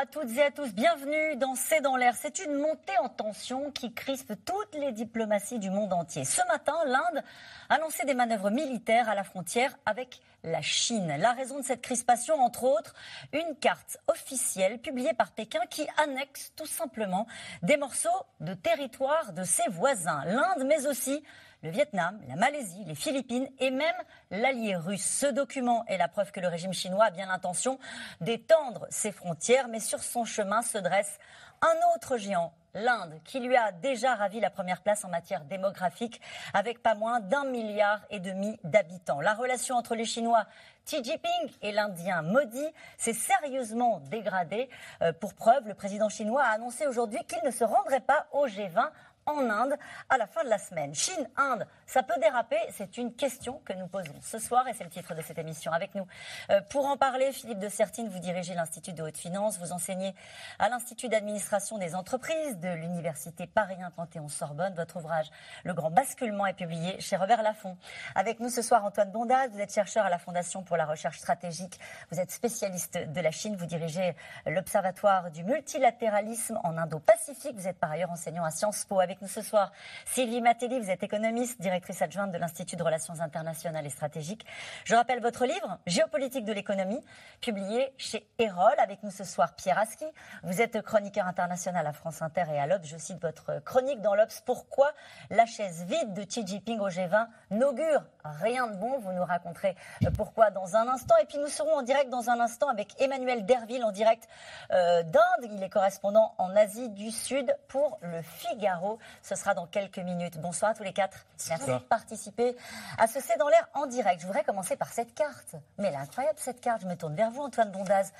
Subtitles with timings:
[0.00, 2.14] à toutes et à tous, bienvenue dans C'est dans l'air.
[2.16, 6.24] C'est une montée en tension qui crispe toutes les diplomaties du monde entier.
[6.24, 7.22] Ce matin, l'Inde
[7.68, 11.14] a lancé des manœuvres militaires à la frontière avec la Chine.
[11.18, 12.94] La raison de cette crispation, entre autres,
[13.34, 17.26] une carte officielle publiée par Pékin qui annexe tout simplement
[17.62, 18.08] des morceaux
[18.40, 21.22] de territoire de ses voisins, l'Inde, mais aussi
[21.62, 23.94] le Vietnam, la Malaisie, les Philippines et même
[24.30, 25.04] l'allié russe.
[25.04, 27.78] Ce document est la preuve que le régime chinois a bien l'intention
[28.20, 31.18] d'étendre ses frontières, mais sur son chemin se dresse
[31.62, 36.20] un autre géant, l'Inde, qui lui a déjà ravi la première place en matière démographique,
[36.54, 39.20] avec pas moins d'un milliard et demi d'habitants.
[39.20, 40.46] La relation entre les Chinois
[40.86, 42.64] Xi Jinping et l'Indien Modi
[42.96, 44.68] s'est sérieusement dégradée.
[45.02, 48.46] Euh, pour preuve, le président chinois a annoncé aujourd'hui qu'il ne se rendrait pas au
[48.46, 48.90] G20
[49.26, 49.76] en Inde
[50.08, 50.94] à la fin de la semaine.
[50.94, 54.84] Chine, Inde, ça peut déraper C'est une question que nous posons ce soir et c'est
[54.84, 55.72] le titre de cette émission.
[55.72, 56.06] Avec nous,
[56.50, 60.14] euh, pour en parler, Philippe de Sertine, vous dirigez l'Institut de haute finance, vous enseignez
[60.58, 64.74] à l'Institut d'administration des entreprises de l'Université Paris 1 Panthéon-Sorbonne.
[64.74, 65.30] Votre ouvrage,
[65.64, 67.76] Le Grand Basculement, est publié chez Robert Laffont.
[68.14, 71.18] Avec nous ce soir, Antoine Bondaz, vous êtes chercheur à la Fondation pour la recherche
[71.18, 71.78] stratégique,
[72.10, 74.14] vous êtes spécialiste de la Chine, vous dirigez
[74.46, 79.00] l'Observatoire du multilatéralisme en Indo-Pacifique, vous êtes par ailleurs enseignant à Sciences Po.
[79.10, 79.72] Avec nous ce soir,
[80.04, 84.46] Sylvie Matelli, vous êtes économiste, directrice adjointe de l'Institut de Relations internationales et stratégiques.
[84.84, 87.00] Je rappelle votre livre, Géopolitique de l'économie,
[87.40, 88.72] publié chez Erol.
[88.78, 90.04] Avec nous ce soir, Pierre Aski.
[90.44, 92.86] Vous êtes chroniqueur international à France Inter et à l'Obs.
[92.86, 94.42] Je cite votre chronique dans l'Obs.
[94.46, 94.92] Pourquoi
[95.28, 99.00] la chaise vide de Xi Jinping au G20 n'augure rien de bon?
[99.00, 99.74] Vous nous raconterez
[100.16, 101.16] pourquoi dans un instant.
[101.20, 104.28] Et puis nous serons en direct dans un instant avec Emmanuel Derville en direct
[104.70, 105.50] euh, d'Inde.
[105.50, 108.99] Il est correspondant en Asie du Sud pour le Figaro.
[109.22, 110.38] Ce sera dans quelques minutes.
[110.38, 111.24] Bonsoir à tous les quatre.
[111.48, 112.56] Merci de participer
[112.98, 114.20] à ce C'est dans l'air en direct.
[114.20, 115.54] Je voudrais commencer par cette carte.
[115.78, 116.82] Mais elle est incroyable cette carte.
[116.82, 118.12] Je me tourne vers vous, Antoine Bondaz.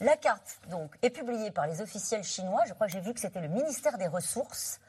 [0.00, 2.62] La carte donc est publiée par les officiels chinois.
[2.66, 4.80] Je crois que j'ai vu que c'était le ministère des Ressources.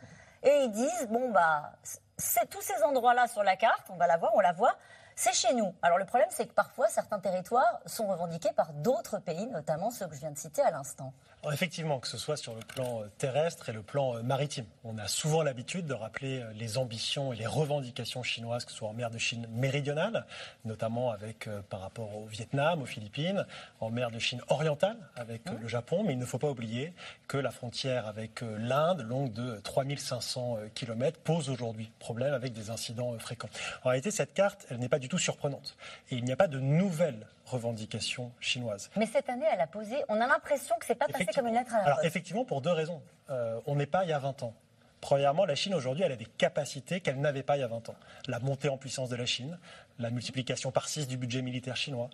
[0.44, 1.72] Et ils disent bon bah
[2.18, 4.76] c'est tous ces endroits-là sur la carte, on va la voir, on la voit
[5.16, 5.74] c'est chez nous.
[5.82, 10.08] Alors le problème, c'est que parfois, certains territoires sont revendiqués par d'autres pays, notamment ceux
[10.08, 11.14] que je viens de citer à l'instant.
[11.52, 14.66] Effectivement, que ce soit sur le plan euh, terrestre et le plan euh, maritime.
[14.84, 18.78] On a souvent l'habitude de rappeler euh, les ambitions et les revendications chinoises, que ce
[18.78, 20.26] soit en mer de Chine méridionale,
[20.64, 23.46] notamment avec, par rapport au Vietnam, aux Philippines,
[23.80, 25.58] en mer de Chine orientale avec mmh.
[25.62, 26.04] le Japon.
[26.06, 26.94] Mais il ne faut pas oublier
[27.28, 33.18] que la frontière avec l'Inde, longue de 3500 km, pose aujourd'hui problème avec des incidents
[33.20, 33.50] fréquents.
[33.84, 35.76] En réalité, cette carte, elle n'est pas du tout surprenante.
[36.12, 38.90] Et il n'y a pas de nouvelles revendications chinoises.
[38.98, 39.96] Mais cette année, elle a posé.
[40.10, 42.62] On a l'impression que c'est pas passé comme une lettre à la Alors, effectivement, pour
[42.62, 43.02] deux raisons.
[43.30, 44.54] Euh, on n'est pas il y a 20 ans.
[45.02, 47.90] Premièrement, la Chine aujourd'hui, elle a des capacités qu'elle n'avait pas il y a 20
[47.90, 47.96] ans.
[48.28, 49.60] La montée en puissance de la Chine,
[50.00, 52.10] la multiplication par 6 du budget militaire chinois,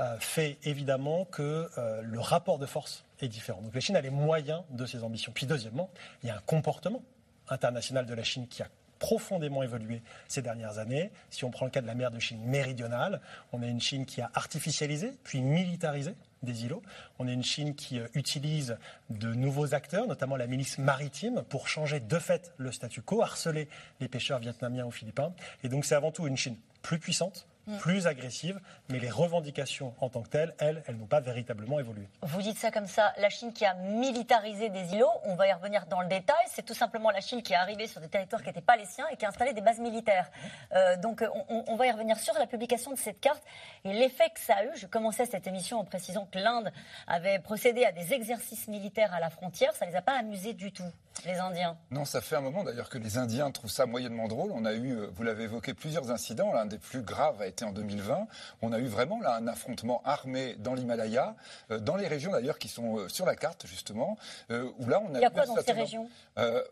[0.00, 3.60] euh, fait évidemment que euh, le rapport de force est différent.
[3.60, 5.32] Donc la Chine a les moyens de ses ambitions.
[5.34, 5.90] Puis deuxièmement,
[6.22, 7.02] il y a un comportement
[7.48, 11.10] international de la Chine qui a profondément évolué ces dernières années.
[11.30, 13.20] Si on prend le cas de la mer de Chine méridionale,
[13.52, 16.82] on a une Chine qui a artificialisé, puis militarisé des îlots.
[17.18, 18.76] On a une Chine qui euh, utilise
[19.10, 23.68] de nouveaux acteurs, notamment la milice maritime, pour changer de fait le statu quo, harceler
[24.00, 25.32] les pêcheurs vietnamiens ou philippins.
[25.64, 27.46] Et donc c'est avant tout une Chine plus puissante.
[27.76, 32.08] Plus agressive, mais les revendications en tant que telles, elles, elles n'ont pas véritablement évolué.
[32.22, 35.52] Vous dites ça comme ça, la Chine qui a militarisé des îlots, on va y
[35.52, 38.42] revenir dans le détail, c'est tout simplement la Chine qui est arrivée sur des territoires
[38.42, 40.30] qui n'étaient pas les siens et qui a installé des bases militaires.
[40.72, 43.42] Euh, donc on, on, va y revenir sur la publication de cette carte
[43.84, 44.70] et l'effet que ça a eu.
[44.76, 46.72] Je commençais cette émission en précisant que l'Inde
[47.06, 50.54] avait procédé à des exercices militaires à la frontière, ça ne les a pas amusés
[50.54, 50.90] du tout,
[51.24, 51.76] les Indiens.
[51.90, 54.52] Non, ça fait un moment d'ailleurs que les Indiens trouvent ça moyennement drôle.
[54.52, 56.52] On a eu, euh, vous l'avez évoqué, plusieurs incidents.
[56.52, 58.26] L'un des plus graves a été en 2020.
[58.62, 61.36] On a eu vraiment là un affrontement armé dans l'Himalaya,
[61.70, 64.16] euh, dans les régions d'ailleurs qui sont euh, sur la carte justement,
[64.50, 65.18] euh, où là on a.
[65.18, 66.08] Il y a quoi dans ces régions?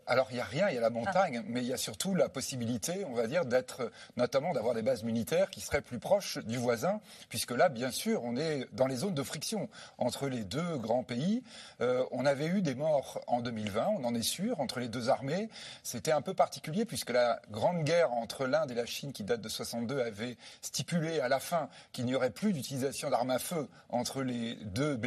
[0.05, 2.15] Alors il n'y a rien, il y a la montagne, mais il y a surtout
[2.15, 6.37] la possibilité, on va dire, d'être notamment d'avoir des bases militaires qui seraient plus proches
[6.39, 9.67] du voisin, puisque là, bien sûr, on est dans les zones de friction
[9.97, 11.43] entre les deux grands pays.
[11.79, 15.49] on avait eu des morts en 2020, on en est sûr entre les deux armées.
[15.83, 19.41] C'était un peu particulier puisque la grande guerre entre l'Inde et la Chine, qui date
[19.41, 23.67] de 62, avait stipulé à la fin qu'il n'y aurait plus d'utilisation d'armes à feu
[23.89, 24.99] entre les deux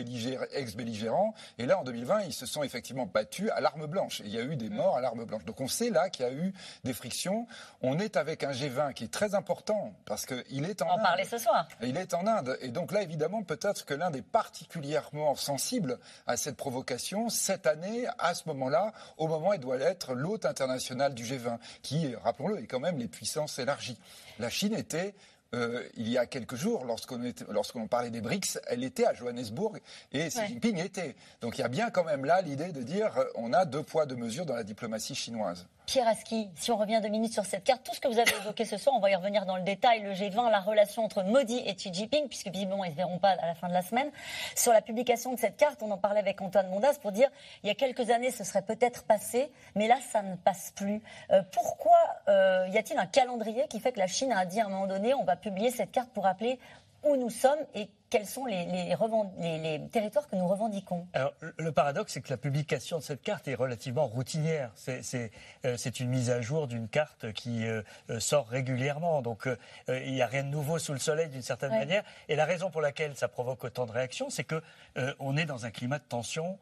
[0.53, 1.35] ex-belligérants.
[1.59, 4.21] Et là, en 2020, ils se sont effectivement battus à l'arme blanche.
[4.25, 5.45] il y a eu des morts à l'arme blanche.
[5.45, 6.53] Donc on sait là qu'il y a eu
[6.85, 7.47] des frictions.
[7.83, 11.03] On est avec un G20 qui est très important parce qu'il est en On en
[11.03, 11.69] parlait ce soir.
[11.83, 12.59] Il est en Inde.
[12.61, 18.07] Et donc là, évidemment, peut-être que l'Inde est particulièrement sensible à cette provocation cette année,
[18.19, 22.59] à ce moment-là, au moment où elle doit être l'hôte international du G20, qui, rappelons-le,
[22.59, 23.99] est quand même les puissances élargies.
[24.39, 25.15] La Chine était
[25.53, 29.79] euh, il y a quelques jours, lorsqu'on parlait des BRICS, elle était à Johannesburg
[30.13, 31.17] et Xi Jinping était.
[31.41, 33.83] Donc il y a bien quand même là l'idée de dire euh, on a deux
[33.83, 35.67] poids, deux mesures dans la diplomatie chinoise.
[35.91, 38.31] Pierre Aski, si on revient deux minutes sur cette carte, tout ce que vous avez
[38.43, 41.25] évoqué ce soir, on va y revenir dans le détail, le G20, la relation entre
[41.25, 43.73] Modi et Xi Jinping, puisque visiblement ils ne se verront pas à la fin de
[43.73, 44.09] la semaine.
[44.55, 47.29] Sur la publication de cette carte, on en parlait avec Antoine Mondas pour dire
[47.65, 51.03] il y a quelques années, ce serait peut-être passé, mais là, ça ne passe plus.
[51.33, 51.99] Euh, pourquoi
[52.29, 54.87] euh, y a-t-il un calendrier qui fait que la Chine a dit à un moment
[54.87, 56.61] donné on va publier cette carte pour rappeler
[57.03, 62.13] où nous sommes et quels sont les, les, territoires que nous revendiquons Alors, le paradoxe,
[62.13, 64.73] c'est que la publication de cette carte est relativement routinière.
[64.75, 65.31] C'est
[65.65, 69.23] euh, une mise à jour d'une carte qui euh, euh, sort régulièrement.
[69.23, 69.49] Donc,
[69.89, 72.03] il n'y a rien de nouveau sous le soleil d'une certaine manière.
[72.29, 75.71] Et la raison pour laquelle ça provoque autant de réactions, c'est qu'on est dans un
[75.71, 76.59] climat de tension.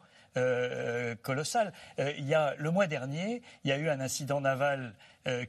[1.22, 1.72] colossal.
[1.98, 4.94] il y a le mois dernier, il y a eu un incident naval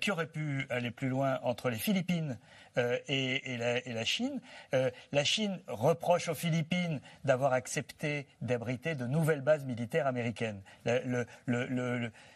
[0.01, 2.39] qui aurait pu aller plus loin entre les Philippines
[2.79, 4.39] euh, et, la, Chine.
[4.73, 10.61] Euh, la Chine reproche aux Philippines d'avoir accepté d'abriter de nouvelles bases militaires américaines.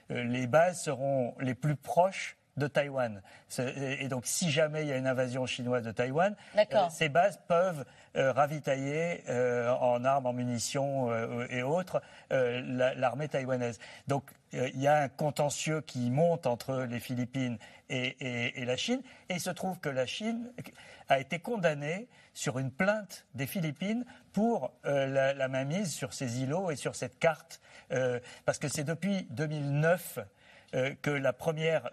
[0.09, 3.21] les bases seront les plus proches de Taïwan.
[3.57, 7.39] Et donc, si jamais il y a une invasion chinoise de Taïwan, euh, ces bases
[7.47, 7.85] peuvent
[8.15, 11.11] ravitailler en armes, en munitions
[11.49, 13.79] et autres l'armée taïwanaise.
[14.07, 17.57] Donc, il y a un contentieux qui monte entre les Philippines
[17.89, 19.01] et, la Chine.
[19.29, 20.51] Et il se trouve que la Chine
[21.09, 26.71] a été condamnée sur une plainte des Philippines pour euh, la, mainmise sur ces îlots
[26.71, 27.61] et sur cette carte.
[27.91, 30.19] Euh, parce que c'est depuis 2009
[30.73, 31.89] euh, que la première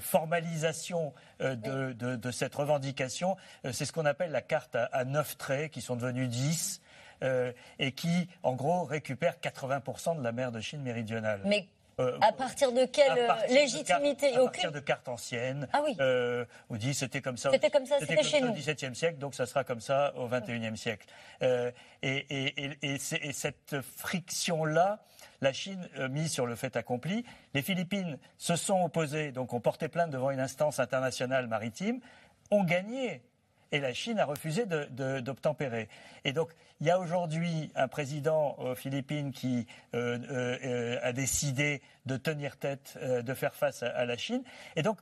[0.00, 3.36] formalisation de, cette revendication,
[3.72, 6.80] c'est ce qu'on appelle la carte à, neuf traits, qui sont devenus dix.
[7.78, 11.40] et qui, en gros, récupère 80% de la mer de Chine méridionale.
[11.44, 11.68] Mais
[12.00, 15.68] euh, à partir de quelle légitimité À partir de cartes anciennes.
[15.72, 15.96] Ah oui.
[16.00, 17.50] Euh, on dit c'était comme ça.
[17.50, 18.48] C'était comme ça, c'était chez nous.
[18.48, 21.06] Au XVIIe siècle, donc ça sera comme ça au XXIe siècle.
[21.42, 21.70] Euh,
[22.02, 25.00] et, cette friction-là,
[25.40, 27.24] la Chine mise sur le fait accompli.
[27.54, 32.00] Les Philippines se sont opposées, donc ont porté plainte devant une instance internationale maritime,
[32.50, 33.22] ont gagné
[33.74, 35.88] et la Chine a refusé d'obtempérer.
[36.24, 36.50] Et donc,
[36.80, 42.56] il y a aujourd'hui un président aux Philippines qui euh, euh, a décidé de tenir
[42.56, 44.44] tête, euh, de faire face à, la Chine.
[44.76, 44.98] Et donc,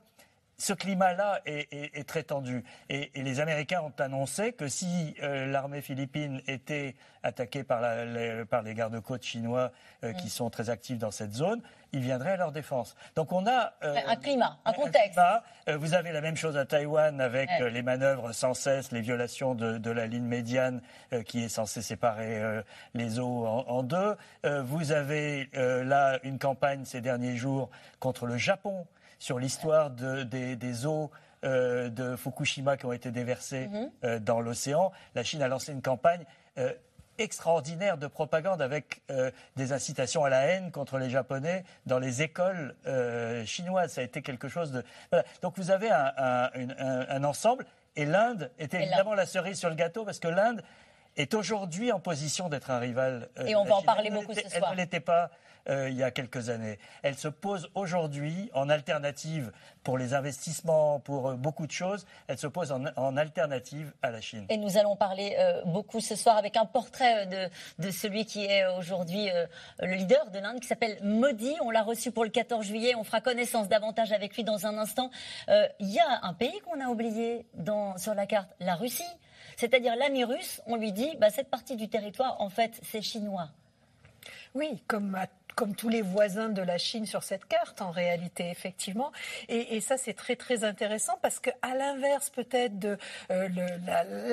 [0.57, 2.63] ce climat-là est, très tendu.
[2.89, 9.71] Et, les Américains ont annoncé que si l'armée philippine était attaquée par, les, gardes-côtes chinois
[10.19, 11.61] qui sont très actifs dans cette zone,
[11.93, 12.95] ils viendraient à leur défense.
[13.15, 15.19] Donc on a euh, un climat, un contexte.
[15.69, 19.01] Euh, vous avez la même chose à Taïwan avec euh, les manœuvres sans cesse, les
[19.01, 20.81] violations de, la ligne médiane
[21.25, 22.63] qui est censée séparer
[22.95, 24.15] les eaux en, deux.
[24.43, 27.69] vous avez là une campagne ces derniers jours
[27.99, 28.87] contre le Japon
[29.19, 31.11] sur l'histoire des, eaux
[31.43, 34.19] de Fukushima qui ont été déversées mhm.
[34.19, 34.91] dans l'océan.
[35.15, 36.25] La Chine a lancé une campagne
[37.17, 42.21] extraordinaire de propagande avec euh, des incitations à la haine contre les Japonais dans les
[42.21, 43.93] écoles euh, chinoises.
[43.93, 44.83] Ça a été quelque chose de...
[45.41, 47.65] Donc vous avez un, ensemble
[47.95, 50.63] et l'Inde était évidemment la cerise sur le gâteau parce que l'Inde
[51.17, 53.29] est aujourd'hui en position d'être un rival.
[53.39, 54.69] Euh, et on va en parler beaucoup ce soir.
[54.71, 55.29] Elle ne l'était pas
[55.69, 56.77] euh, il y a quelques années.
[57.03, 59.53] Elle se pose aujourd'hui en alternative
[59.83, 62.05] pour les investissements, pour euh, beaucoup de choses.
[62.27, 64.45] Elle se pose en, alternative à la Chine.
[64.49, 68.65] Et nous allons parler beaucoup ce soir avec un portrait de, de celui qui est
[68.77, 69.29] aujourd'hui
[69.79, 71.53] le leader de l'Inde, qui s'appelle Modi.
[71.61, 72.95] On l'a reçu pour le 14 juillet.
[72.95, 75.11] On fera connaissance davantage avec lui dans un instant.
[75.47, 79.03] Il y a un pays qu'on a oublié dans, sur la carte, la Russie.
[79.57, 83.49] C'est-à-dire l'ami russe, on lui dit, bah, cette partie du territoire, en fait, c'est chinois.
[84.55, 85.17] Oui, comme
[85.55, 89.11] comme tous les voisins de la Chine sur cette carte, en réalité, effectivement.
[89.49, 92.97] Et, ça, c'est très, très intéressant parce qu'à l'inverse, peut-être, de
[93.31, 93.49] euh,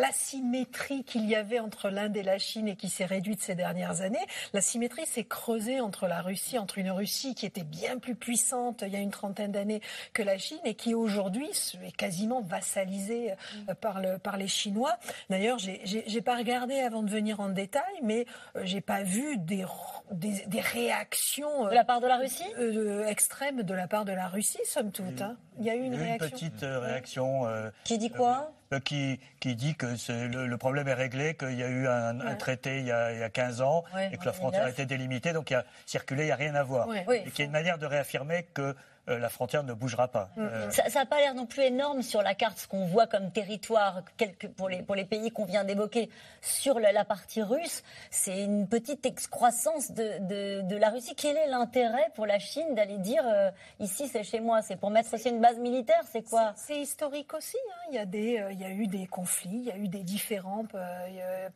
[0.01, 4.01] l'asymétrie qu'il y avait entre l'Inde et la Chine et qui s'est réduite ces dernières
[4.01, 8.85] années, l'asymétrie s'est creusée entre la Russie, entre une Russie qui était bien plus puissante
[8.87, 9.81] il y a une trentaine d'années
[10.13, 11.51] que la Chine et qui aujourd'hui
[11.85, 13.33] est quasiment vassalisée
[13.69, 14.97] euh, par, le, par les Chinois.
[15.29, 19.65] D'ailleurs, j'ai pas regardé avant de venir en détail, mais euh, j'ai pas vu des,
[20.11, 22.45] des, des réactions réaction de la part de la Russie?
[23.09, 25.21] extrême de la part de la Russie, somme toute.
[25.21, 25.37] Hein.
[25.59, 27.47] Il y a eu une, une petite réaction.
[27.85, 28.53] qui dit quoi?
[28.79, 32.35] qui, qui dit que le, le, problème est réglé, qu'il y a eu un, un
[32.37, 35.33] traité il y a, il y a, 15 ans et que la frontière était délimitée,
[35.33, 36.87] donc il y a circulé, il n'y a rien à voir.
[36.95, 38.77] et qu'il y a une manière de réaffirmer que
[39.09, 40.31] euh, la frontière ne bougera pas.
[40.37, 40.41] Mm.
[40.41, 43.31] Euh, ça n'a pas l'air non plus énorme sur la carte, ce qu'on voit comme
[43.31, 44.03] territoire
[44.57, 46.11] pour, les, pour les pays qu'on vient d'évoquer
[46.43, 47.83] sur la, partie russe.
[48.11, 51.15] C'est une petite excroissance de, de, la Russie.
[51.17, 54.91] Quel est l'intérêt pour la Chine d'aller dire euh, ici c'est chez moi C'est pour
[54.91, 56.53] mettre aussi une base militaire C'est quoi?
[56.57, 57.57] C'est historique aussi.
[57.57, 57.89] Hein.
[57.91, 60.03] Il, y a des, il y a eu des conflits, il y a eu des
[60.03, 60.67] différends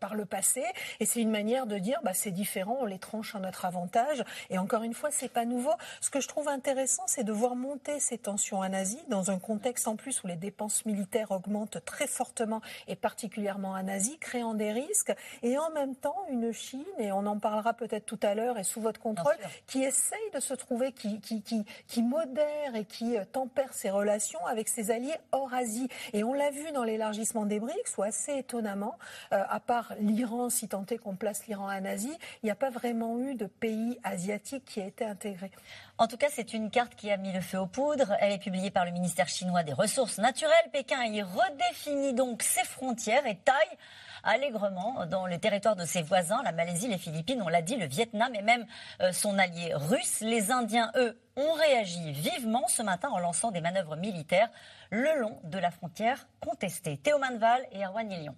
[0.01, 0.65] par le passé.
[0.99, 4.25] Et c'est une manière de dire bah, c'est différent, on les tranche à notre avantage.
[4.51, 5.73] Et encore une fois, c'est pas nouveau.
[6.01, 9.31] Ce que je trouve intéressant, c'est de voir voir monter ces tensions en Asie, dans
[9.31, 14.17] un contexte en plus où les dépenses militaires augmentent très fortement, et particulièrement en Asie,
[14.19, 15.13] créant des risques,
[15.43, 18.65] et en même temps une Chine, et on en parlera peut-être tout à l'heure et
[18.65, 19.37] sous votre contrôle,
[19.67, 23.91] qui essaye de se trouver, qui, qui, qui, qui modère et qui euh, tempère ses
[23.91, 25.89] relations avec ses alliés hors Asie.
[26.15, 28.97] Et on l'a vu dans l'élargissement des BRICS, où assez étonnamment,
[29.33, 32.55] euh, à part l'Iran, si tant est qu'on place l'Iran en Asie, il n'y a
[32.55, 35.51] pas vraiment eu de pays asiatique qui a été intégré.
[35.97, 38.15] En tout cas, c'est une carte qui a mis le feu aux poudres.
[38.19, 40.71] Elle est publiée par le ministère chinois des Ressources naturelles.
[40.73, 43.79] Pékin y redéfinit donc ses frontières et taille
[44.25, 47.87] allègrement dans le territoire de ses voisins, la Malaisie, les Philippines, on l'a dit, le
[47.87, 48.67] Vietnam et même
[49.03, 50.21] euh, son allié russe.
[50.21, 54.49] Les Indiens, eux, ont réagi vivement ce matin en lançant des manœuvres militaires
[54.91, 56.97] le long de la frontière contestée.
[56.97, 58.35] Théo Manval et Erwan Yelion.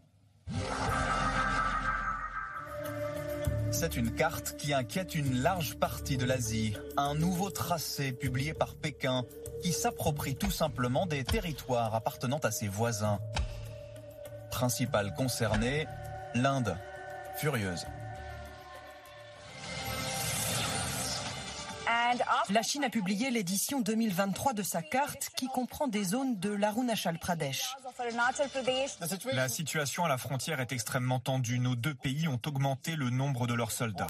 [3.78, 6.74] C'est une carte qui inquiète une large partie de l'Asie.
[6.96, 9.26] Un nouveau tracé publié par Pékin
[9.62, 13.18] qui s'approprie tout simplement des territoires appartenant à ses voisins.
[14.50, 15.86] Principale concernée,
[16.34, 16.74] l'Inde,
[17.36, 17.84] furieuse.
[22.50, 27.18] La Chine a publié l'édition 2023 de sa carte qui comprend des zones de l'Arunachal
[27.18, 27.76] Pradesh.
[29.32, 31.58] La situation à la frontière est extrêmement tendue.
[31.58, 34.06] Nos deux pays ont augmenté le nombre de leurs soldats.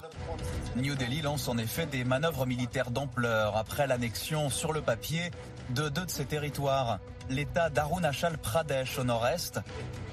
[0.75, 5.31] New Delhi lance en effet des manœuvres militaires d'ampleur après l'annexion sur le papier
[5.71, 6.99] de deux de ses territoires,
[7.29, 9.59] l'État d'Arunachal Pradesh au nord-est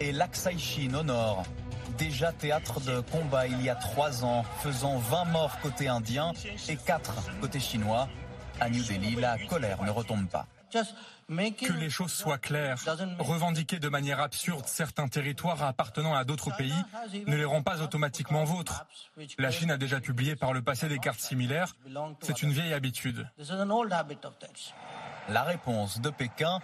[0.01, 1.45] et l'Aksai Chin au nord
[1.97, 6.33] déjà théâtre de combat il y a trois ans, faisant 20 morts côté indien
[6.69, 8.09] et 4 côté chinois.
[8.61, 10.47] À New Delhi, la colère ne retombe pas.
[10.73, 12.79] Que les choses soient claires.
[13.19, 16.75] Revendiquer de manière absurde certains territoires appartenant à d'autres pays
[17.27, 18.85] ne les rend pas automatiquement vôtres.
[19.39, 21.75] La Chine a déjà publié par le passé des cartes similaires.
[22.21, 23.29] C'est une vieille habitude.
[25.29, 26.59] La réponse de Pékin,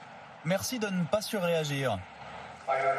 [0.44, 1.98] merci de ne pas surréagir.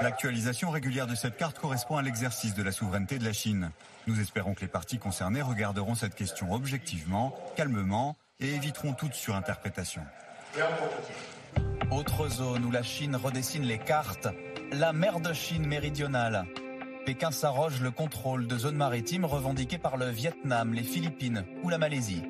[0.01, 3.71] L'actualisation régulière de cette carte correspond à l'exercice de la souveraineté de la Chine.
[4.07, 10.01] Nous espérons que les parties concernées regarderont cette question objectivement, calmement et éviteront toute surinterprétation.
[11.91, 14.27] Autre zone où la Chine redessine les cartes,
[14.71, 16.45] la mer de Chine méridionale.
[17.05, 21.77] Pékin s'arroge le contrôle de zones maritimes revendiquées par le Vietnam, les Philippines ou la
[21.77, 22.23] Malaisie.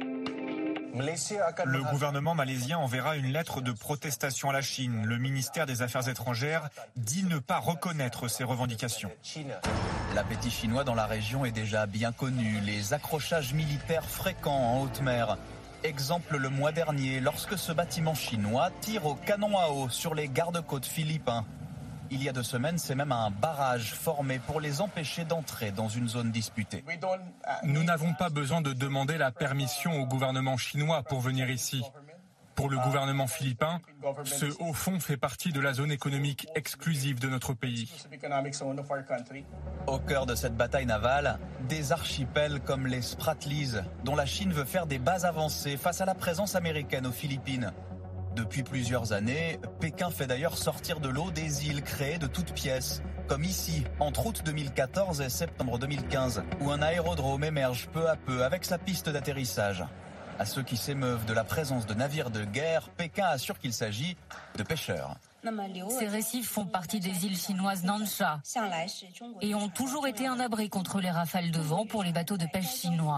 [0.93, 5.05] Le gouvernement malaisien enverra une lettre de protestation à la Chine.
[5.05, 9.11] Le ministère des Affaires étrangères dit ne pas reconnaître ces revendications.
[10.15, 12.59] L'appétit chinois dans la région est déjà bien connu.
[12.61, 15.37] Les accrochages militaires fréquents en haute mer.
[15.83, 20.27] Exemple le mois dernier, lorsque ce bâtiment chinois tire au canon à eau sur les
[20.27, 21.45] gardes-côtes philippins.
[22.13, 25.87] Il y a deux semaines, c'est même un barrage formé pour les empêcher d'entrer dans
[25.87, 26.83] une zone disputée.
[27.63, 31.81] Nous n'avons pas besoin de demander la permission au gouvernement chinois pour venir ici.
[32.53, 33.79] Pour le gouvernement philippin,
[34.25, 37.89] ce haut fond fait partie de la zone économique exclusive de notre pays.
[39.87, 41.39] Au cœur de cette bataille navale,
[41.69, 46.05] des archipels comme les Spratlys, dont la Chine veut faire des bases avancées face à
[46.05, 47.71] la présence américaine aux Philippines.
[48.35, 53.01] Depuis plusieurs années, Pékin fait d'ailleurs sortir de l'eau des îles créées de toutes pièces,
[53.27, 58.43] comme ici, entre août 2014 et septembre 2015, où un aérodrome émerge peu à peu
[58.43, 59.83] avec sa piste d'atterrissage.
[60.39, 64.15] À ceux qui s'émeuvent de la présence de navires de guerre, Pékin assure qu'il s'agit
[64.57, 65.17] de pêcheurs.
[65.97, 68.41] Ces récifs font partie des îles chinoises Nansha
[69.41, 72.45] et ont toujours été un abri contre les rafales de vent pour les bateaux de
[72.45, 73.17] pêche chinois.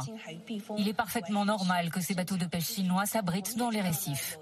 [0.78, 4.38] Il est parfaitement normal que ces bateaux de pêche chinois s'abritent dans les récifs.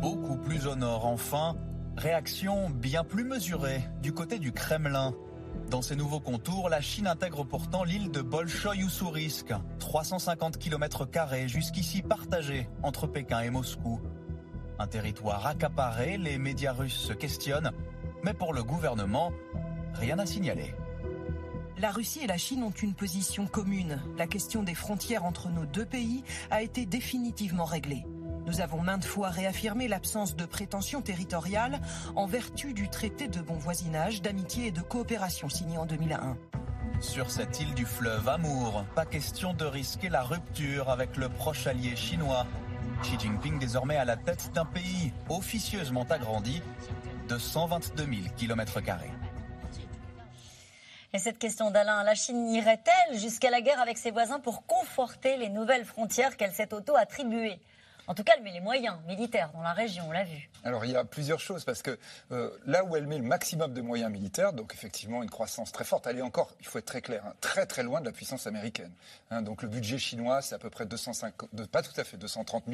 [0.00, 1.56] Beaucoup plus au nord, enfin,
[1.96, 5.14] réaction bien plus mesurée du côté du Kremlin.
[5.70, 11.06] Dans ces nouveaux contours, la Chine intègre pourtant l'île de Bolshoï-Ussurisk, 350 km
[11.46, 14.00] jusqu'ici partagés entre Pékin et Moscou.
[14.78, 17.72] Un territoire accaparé, les médias russes se questionnent,
[18.22, 19.32] mais pour le gouvernement,
[19.94, 20.74] rien à signaler.
[21.78, 24.02] La Russie et la Chine ont une position commune.
[24.16, 28.04] La question des frontières entre nos deux pays a été définitivement réglée.
[28.46, 31.80] Nous avons maintes fois réaffirmé l'absence de prétention territoriale
[32.16, 36.36] en vertu du traité de bon voisinage, d'amitié et de coopération signé en 2001.
[37.00, 41.66] Sur cette île du fleuve Amour, pas question de risquer la rupture avec le proche
[41.66, 42.46] allié chinois.
[43.02, 46.62] Xi Jinping désormais à la tête d'un pays officieusement agrandi
[47.28, 48.80] de 122 000 km.
[51.12, 55.36] Et cette question d'Alain, la Chine irait-elle jusqu'à la guerre avec ses voisins pour conforter
[55.36, 57.60] les nouvelles frontières qu'elle s'est auto-attribuées?
[58.08, 60.48] En tout cas, elle met les moyens militaires dans la région, on l'a vu.
[60.64, 61.98] Alors il y a plusieurs choses, parce que
[62.32, 65.84] euh, là où elle met le maximum de moyens militaires, donc effectivement une croissance très
[65.84, 68.12] forte, elle est encore, il faut être très clair, hein, très très loin de la
[68.12, 68.90] puissance américaine.
[69.30, 69.42] Hein.
[69.42, 72.64] donc le budget chinois, c'est à peu près 250, pas tout à fait 230,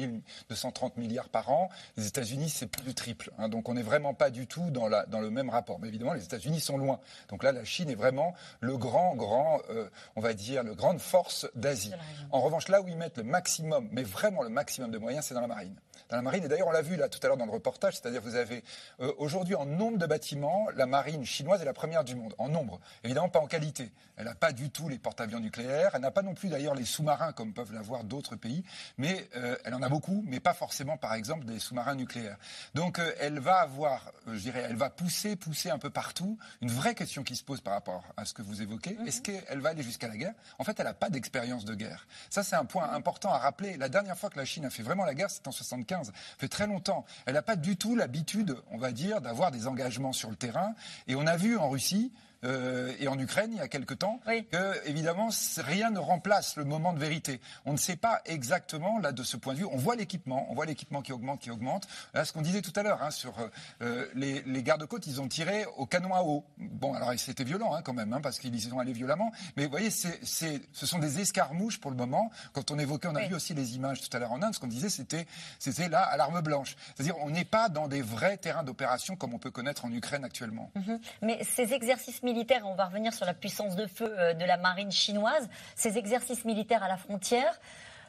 [0.49, 1.69] 230 milliards par an.
[1.97, 3.31] Les États-Unis, c'est plus du triple.
[3.37, 3.49] Hein.
[3.49, 5.79] donc on n'est vraiment pas du tout dans, la, dans le même rapport.
[5.79, 7.01] Mais évidemment, les États-Unis sont loin.
[7.27, 10.99] Donc là, la Chine est vraiment le grand, grand, euh, on va dire, le grande
[10.99, 11.91] force d'Asie.
[12.31, 15.33] En revanche, là où ils mettent le maximum, mais vraiment le maximum de moyens, c'est
[15.33, 15.75] dans la marine.
[16.09, 17.97] Dans la marine, et d'ailleurs on l'a vu là tout à l'heure dans le reportage,
[17.97, 18.63] c'est-à-dire vous avez
[18.99, 22.49] euh, aujourd'hui en nombre de bâtiments, la marine chinoise est la première du monde, en
[22.49, 23.91] nombre, évidemment pas en qualité.
[24.17, 26.85] Elle n'a pas du tout les porte-avions nucléaires, elle n'a pas non plus d'ailleurs les
[26.85, 28.63] sous-marins comme peuvent l'avoir d'autres pays,
[28.97, 32.37] mais euh, elle en a beaucoup, mais pas forcément par exemple des sous-marins nucléaires.
[32.73, 36.37] Donc euh, elle va avoir, je dirais, elle va pousser, pousser un peu partout.
[36.61, 39.07] Une vraie question qui se pose par rapport à ce que vous évoquez, mhm.
[39.07, 40.33] est-ce qu'elle va aller jusqu'à la guerre?
[40.59, 42.07] En fait, elle n'a pas d'expérience de guerre.
[42.29, 43.77] Ça c'est un point important à rappeler.
[43.77, 45.84] La dernière fois que la Chine a fait vraiment la guerre, c'était en 75.
[45.89, 47.05] Ça fait très longtemps.
[47.25, 50.73] Elle n'a pas du tout l'habitude, on va dire, d'avoir des engagements sur le terrain.
[51.07, 52.11] Et on a vu en Russie,
[52.45, 54.19] euh, et en Ukraine il y a quelque temps,
[54.51, 57.41] que évidemment rien ne remplace le moment de vérité.
[57.65, 59.65] On ne sait pas exactement là de ce point de vue.
[59.65, 61.87] On voit l'équipement, on voit l'équipement qui augmente, qui augmente.
[62.13, 63.33] Là, ce qu'on disait tout à l'heure hein, sur
[63.81, 66.45] euh, les, les gardes-côtes, ils ont tiré au canon à eau.
[66.57, 69.31] Bon, alors c'était violent hein, quand même, hein, parce qu'ils y sont allés violemment.
[69.57, 72.31] Mais vous voyez, ce sont des escarmouches pour le moment.
[72.53, 74.53] Quand on évoquait, on a vu aussi les images tout à l'heure en Inde.
[74.53, 75.25] Ce qu'on disait, c'était,
[75.59, 76.75] c'était là à l'arme blanche.
[76.95, 80.23] C'est-à-dire, on n'est pas dans des vrais terrains d'opération comme on peut connaître en Ukraine
[80.23, 80.71] actuellement.
[80.75, 80.99] Mm-hmm.
[81.21, 84.57] Mais ces exercices militaires, on va revenir sur la puissance de feu euh, de la
[84.57, 87.59] marine chinoise, ces exercices militaires à la frontière.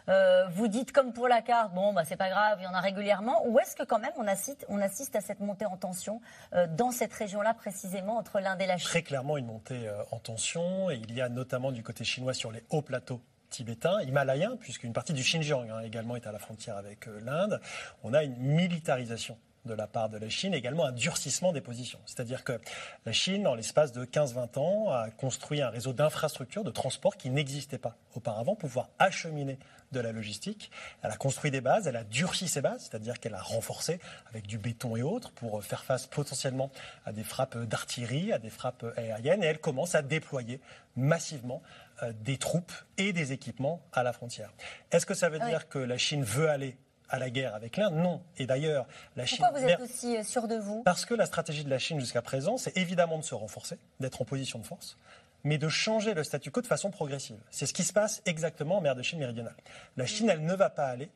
[0.08, 2.74] Euh, vous dites comme pour la carte, bon, bah, c'est pas grave, il y en
[2.74, 3.44] a régulièrement.
[3.46, 6.20] Ou est-ce que quand même on assiste, à cette montée en tension
[6.54, 8.88] euh, dans cette région-là précisément entre l'Inde et la Chine?
[8.88, 10.90] Très clairement une montée en tension.
[10.90, 15.12] Il y a notamment du côté chinois sur les hauts plateaux tibétains, himalayens, puisqu'une partie
[15.12, 17.60] du Xinjiang hein, également est à la frontière avec l'Inde.
[18.04, 21.98] On a une militarisation de la part de la Chine, également un durcissement des positions.
[22.06, 22.58] C'est-à-dire que
[23.04, 27.30] la Chine, en l'espace de 15-20 ans, a construit un réseau d'infrastructures de transport qui
[27.30, 29.58] n'existait pas auparavant pour pouvoir acheminer
[29.92, 30.70] de la logistique.
[31.02, 34.46] Elle a construit des bases, elle a durci ses bases, c'est-à-dire qu'elle a renforcé avec
[34.46, 36.70] du béton et autres pour faire face potentiellement
[37.04, 40.60] à des frappes d'artillerie, à des frappes aériennes, et elle commence à déployer
[40.96, 41.62] massivement
[42.02, 44.52] euh, des troupes et des équipements à la frontière.
[44.90, 46.76] Est-ce que ça veut dire que la Chine veut aller
[47.08, 48.22] à la guerre avec l'Inde Non.
[48.38, 49.38] Et d'ailleurs, la Chine.
[49.40, 50.82] Pourquoi vous êtes aussi euh, sûr de vous?
[50.84, 54.22] Parce que la stratégie de la Chine jusqu'à présent, c'est évidemment de se renforcer, d'être
[54.22, 54.98] en position de force,
[55.44, 57.38] mais de changer le statu quo de façon progressive.
[57.50, 59.56] C'est ce qui se passe exactement en mer de Chine méridionale.
[59.96, 61.10] La Chine, elle ne va pas aller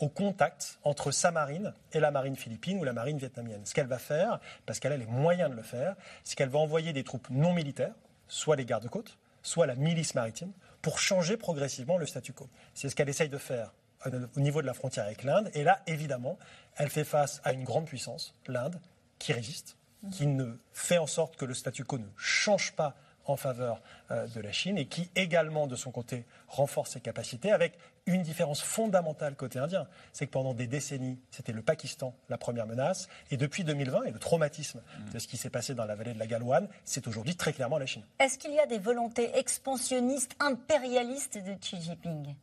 [0.00, 3.60] au contact entre sa marine et la marine philippine ou la marine vietnamienne.
[3.64, 6.58] Ce qu'elle va faire, parce qu'elle a les moyens de le faire, c'est qu'elle va
[6.58, 7.94] envoyer des troupes non militaires,
[8.26, 10.52] soit les gardes-côtes, soit la milice maritime,
[10.82, 12.48] pour changer progressivement le statu quo.
[12.74, 13.72] C'est ce qu'elle essaye de faire
[14.36, 15.50] au niveau de la frontière avec l'Inde.
[15.54, 16.38] Et là, évidemment,
[16.76, 18.80] elle fait face à une grande puissance, l'Inde,
[19.18, 19.76] qui résiste,
[20.12, 22.94] qui ne fait en sorte que le statu quo ne change pas
[23.26, 27.52] en faveur euh, de la Chine et qui également, de son côté, renforce ses capacités
[27.52, 29.86] avec une différence fondamentale côté indien.
[30.12, 33.08] C'est que pendant des décennies, c'était le Pakistan la première menace.
[33.30, 36.18] Et depuis 2020, et le traumatisme de ce qui s'est passé dans la vallée de
[36.18, 38.04] la Galwan, c'est aujourd'hui très clairement la Chine.
[38.18, 42.34] Est-ce qu'il y a des volontés expansionnistes, impérialistes de Xi Jinping?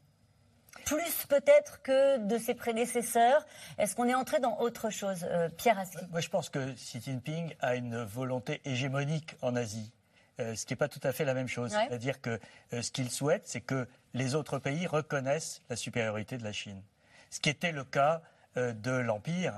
[0.85, 3.45] Plus peut-être que de ses prédécesseurs
[3.77, 7.01] Est-ce qu'on est entré dans autre chose, euh, Pierre Aski Moi, je pense que Xi
[7.01, 9.91] Jinping a une volonté hégémonique en Asie.
[10.39, 11.71] Euh, ce qui n'est pas tout à fait la même chose.
[11.71, 12.39] C'est-à-dire que
[12.73, 16.81] euh, ce qu'il souhaite, c'est que les autres pays reconnaissent la supériorité de la Chine.
[17.29, 18.21] Ce qui était le cas
[18.57, 19.53] de l'Empire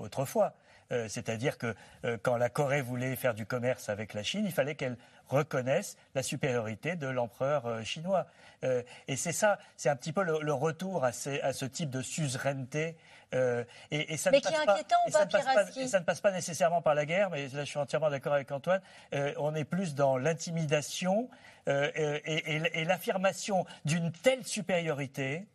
[0.00, 0.52] autrefois.
[0.90, 1.74] C'est-à-dire que
[2.22, 4.96] quand la Corée voulait faire du commerce avec la Chine, il fallait qu'elle
[5.28, 8.26] reconnaissent la supériorité de l'empereur euh, chinois.
[8.64, 12.96] Euh, et c'est ça, c'est un petit peu le, retour à, ce type de suzeraineté.
[13.34, 16.94] Euh, et, ça mais qui est inquiétant ou pas, ça ne passe pas nécessairement par
[16.94, 18.80] la guerre, mais là je suis entièrement d'accord avec Antoine.
[19.12, 21.28] on est plus dans l'intimidation
[21.66, 25.46] et, l'affirmation d'une telle supériorité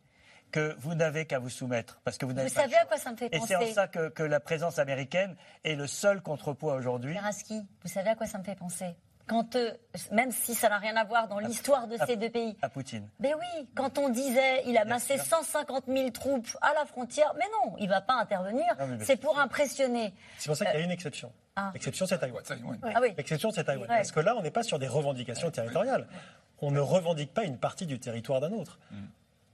[0.54, 2.00] que vous n'avez qu'à vous soumettre.
[2.04, 3.88] Parce que vous, vous savez à quoi ça me fait penser Et c'est en ça
[3.88, 7.14] que, la présence américaine est le seul contrepoids aujourd'hui.
[7.14, 8.94] Peraski, vous savez à quoi ça me fait penser
[9.26, 9.72] quand, euh,
[10.12, 12.58] même si ça n'a rien à voir dans l'histoire de ces deux pays.
[12.60, 13.08] À Poutine.
[13.20, 17.46] Mais oui, quand on disait il a massé 150 000 troupes à la frontière, mais
[17.64, 18.66] non, il ne va pas intervenir.
[19.00, 20.12] C'est pour impressionner.
[20.36, 21.32] C'est pour ça qu'il y a une exception.
[21.56, 21.70] Ah.
[21.72, 22.44] L'exception, c'est Taïwan.
[22.82, 23.14] Ah oui.
[23.16, 23.88] L'exception, c'est Taïwan.
[23.88, 26.06] Parce que là, on n'est pas sur des revendications territoriales.
[26.60, 28.78] On ne revendique pas une partie du territoire d'un autre.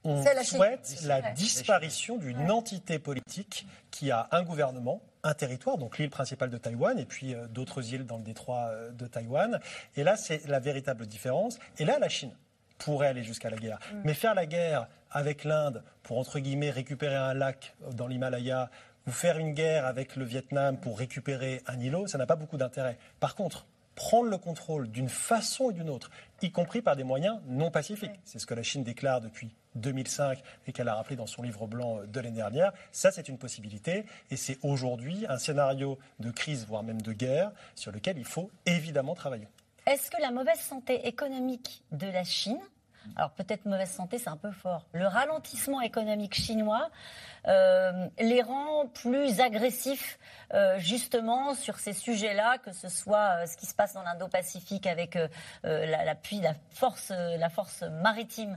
[0.04, 6.10] On souhaite la disparition d'une entité politique qui a un gouvernement, un territoire, donc l'île
[6.10, 9.60] principale de Taïwan, et puis euh, d'autres îles dans le détroit euh, de Taïwan.
[9.96, 11.58] Et là, c'est la véritable différence.
[11.78, 12.32] Et là, la Chine
[12.78, 13.78] pourrait aller jusqu'à la guerre.
[13.92, 14.00] Mm.
[14.04, 18.70] Mais faire la guerre avec l'Inde pour, entre guillemets, récupérer un lac dans l'Himalaya,
[19.06, 22.56] ou faire une guerre avec le Vietnam pour récupérer un îlot, ça n'a pas beaucoup
[22.56, 22.98] d'intérêt.
[23.18, 23.66] Par contre,
[24.00, 26.10] prendre le contrôle d'une façon ou d'une autre,
[26.40, 28.18] y compris par des moyens non pacifiques.
[28.24, 31.66] C'est ce que la Chine déclare depuis 2005 et qu'elle a rappelé dans son livre
[31.66, 32.72] blanc de l'année dernière.
[32.92, 37.52] Ça, c'est une possibilité et c'est aujourd'hui un scénario de crise, voire même de guerre,
[37.74, 39.48] sur lequel il faut évidemment travailler.
[39.86, 42.58] Est-ce que la mauvaise santé économique de la Chine
[43.16, 44.86] alors peut-être mauvaise santé, c'est un peu fort.
[44.92, 46.90] Le ralentissement économique chinois
[47.46, 50.18] euh, les rend plus agressifs
[50.52, 54.86] euh, justement sur ces sujets-là, que ce soit euh, ce qui se passe dans l'Indo-Pacifique
[54.86, 55.18] avec
[55.62, 58.56] l'appui, la, force, la force maritime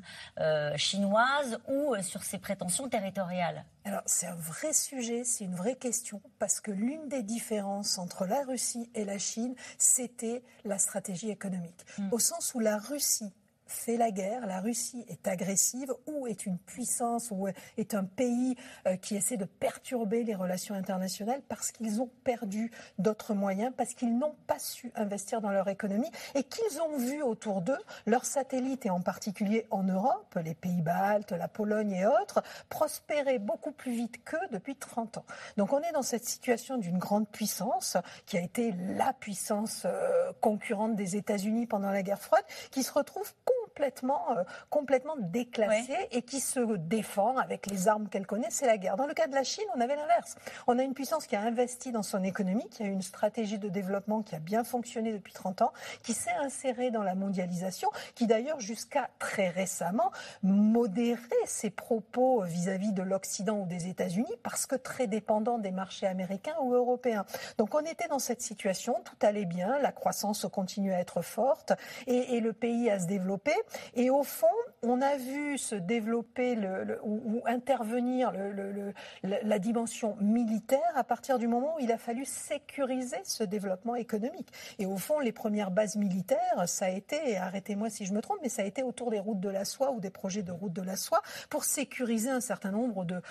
[0.75, 3.65] chinoise ou sur ses prétentions territoriales.
[3.86, 8.25] Alors c'est un vrai sujet, c'est une vraie question, parce que l'une des différences entre
[8.25, 11.86] la Russie et la Chine, c'était la stratégie économique.
[11.97, 12.08] Hmm.
[12.12, 13.34] Au sens où la Russie
[13.73, 18.55] fait la guerre, la Russie est agressive ou est une puissance ou est un pays
[18.88, 23.93] euh, qui essaie de perturber les relations internationales parce qu'ils ont perdu d'autres moyens, parce
[23.93, 28.25] qu'ils n'ont pas su investir dans leur économie et qu'ils ont vu autour d'eux leurs
[28.25, 33.71] satellites et en particulier en Europe, les pays baltes, la Pologne et autres, prospérer beaucoup
[33.71, 35.25] plus vite qu'eux depuis 30 ans.
[35.57, 40.31] Donc on est dans cette situation d'une grande puissance qui a été la puissance euh,
[40.41, 43.33] concurrente des États-Unis pendant la guerre froide, qui se retrouve
[43.73, 48.77] complètement, euh, complètement déclassée et qui se défend avec les armes qu'elle connaît, c'est la
[48.77, 48.97] guerre.
[48.97, 50.36] Dans le cas de la Chine, on avait l'inverse.
[50.67, 53.69] On a une puissance qui a investi dans son économie, qui a une stratégie de
[53.69, 58.27] développement qui a bien fonctionné depuis 30 ans, qui s'est insérée dans la mondialisation, qui
[58.27, 60.12] d'ailleurs jusqu'à très récemment
[60.43, 66.05] modérait ses propos vis-à-vis de l'Occident ou des États-Unis parce que très dépendant des marchés
[66.05, 67.25] américains ou européens.
[67.57, 71.73] Donc on était dans cette situation, tout allait bien, la croissance continuait à être forte
[72.05, 73.53] et, et le pays à se développer.
[73.95, 74.47] Et au fond,
[74.82, 81.47] on a vu se développer le, ou, intervenir le, la dimension militaire à partir du
[81.47, 84.49] moment où il a fallu sécuriser ce développement économique.
[84.80, 88.39] Et au fond, les premières bases militaires, ça a été, arrêtez-moi si je me trompe,
[88.41, 90.73] mais ça a été autour des routes de la soie ou des projets de routes
[90.73, 93.21] de la soie pour sécuriser un certain nombre de,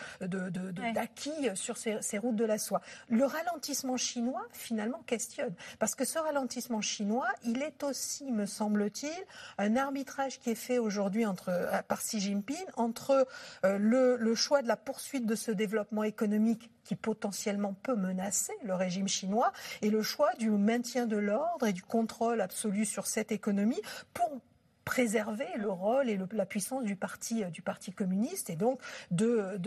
[0.93, 2.81] d'acquis sur ces, ces routes de la soie.
[3.09, 5.55] Le ralentissement chinois, finalement, questionne.
[5.79, 9.13] Parce que ce ralentissement chinois, il est aussi, me semble-t-il,
[9.59, 13.27] un arbitrage qui est fait aujourd'hui euh, par Xi Jinping entre
[13.65, 18.53] euh, le, le choix de la poursuite de ce développement économique qui potentiellement peut menacer
[18.65, 23.07] le régime chinois et le choix du maintien de l'ordre et du contrôle absolu sur
[23.07, 23.81] cette économie
[24.15, 24.41] pour
[24.85, 29.59] préserver le rôle et la puissance du parti, euh, du parti communiste et donc de,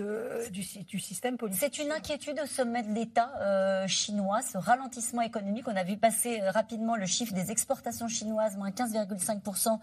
[0.51, 1.61] du, système politique.
[1.61, 5.67] C'est une inquiétude au sommet de l'État euh, chinois, ce ralentissement économique.
[5.67, 9.79] On a vu passer euh, rapidement le chiffre des exportations chinoises, moins 15,5%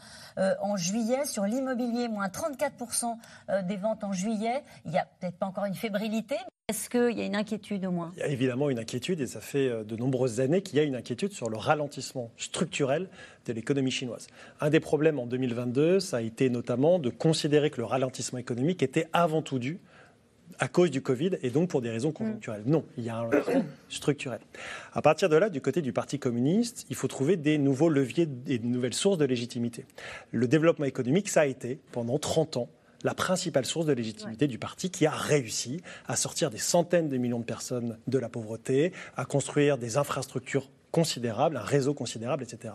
[0.61, 1.25] en juillet.
[1.25, 3.17] Sur l'immobilier, moins 34%
[3.65, 4.63] des ventes en juillet.
[4.85, 6.37] Il n'y a peut-être pas encore une fébrilité.
[6.73, 8.13] Est-ce qu'il y a une inquiétude au moins?
[8.17, 10.81] Il y a évidemment une inquiétude et ça fait euh, de nombreuses années qu'il y
[10.81, 13.11] a une inquiétude sur le ralentissement structurel
[13.45, 14.27] de l'économie chinoise.
[14.59, 18.83] Un des problèmes en 2022, ça a été notamment de considérer que le ralentissement économique
[18.83, 19.81] était avant tout dû
[20.61, 22.63] à cause du Covid et donc pour des raisons conjoncturelles.
[22.65, 24.41] Non, il y a un ralentissement structurel.
[24.95, 28.29] À partir de là, du côté du Parti communiste, il faut trouver des nouveaux leviers
[28.47, 29.85] et de nouvelles sources de légitimité.
[30.31, 32.69] Le développement économique, ça a été pendant 30 ans
[33.05, 37.17] la principale source de légitimité du parti qui a réussi à sortir des centaines de
[37.17, 42.75] millions de personnes de la pauvreté, à construire des infrastructures considérables, un réseau considérable, etc.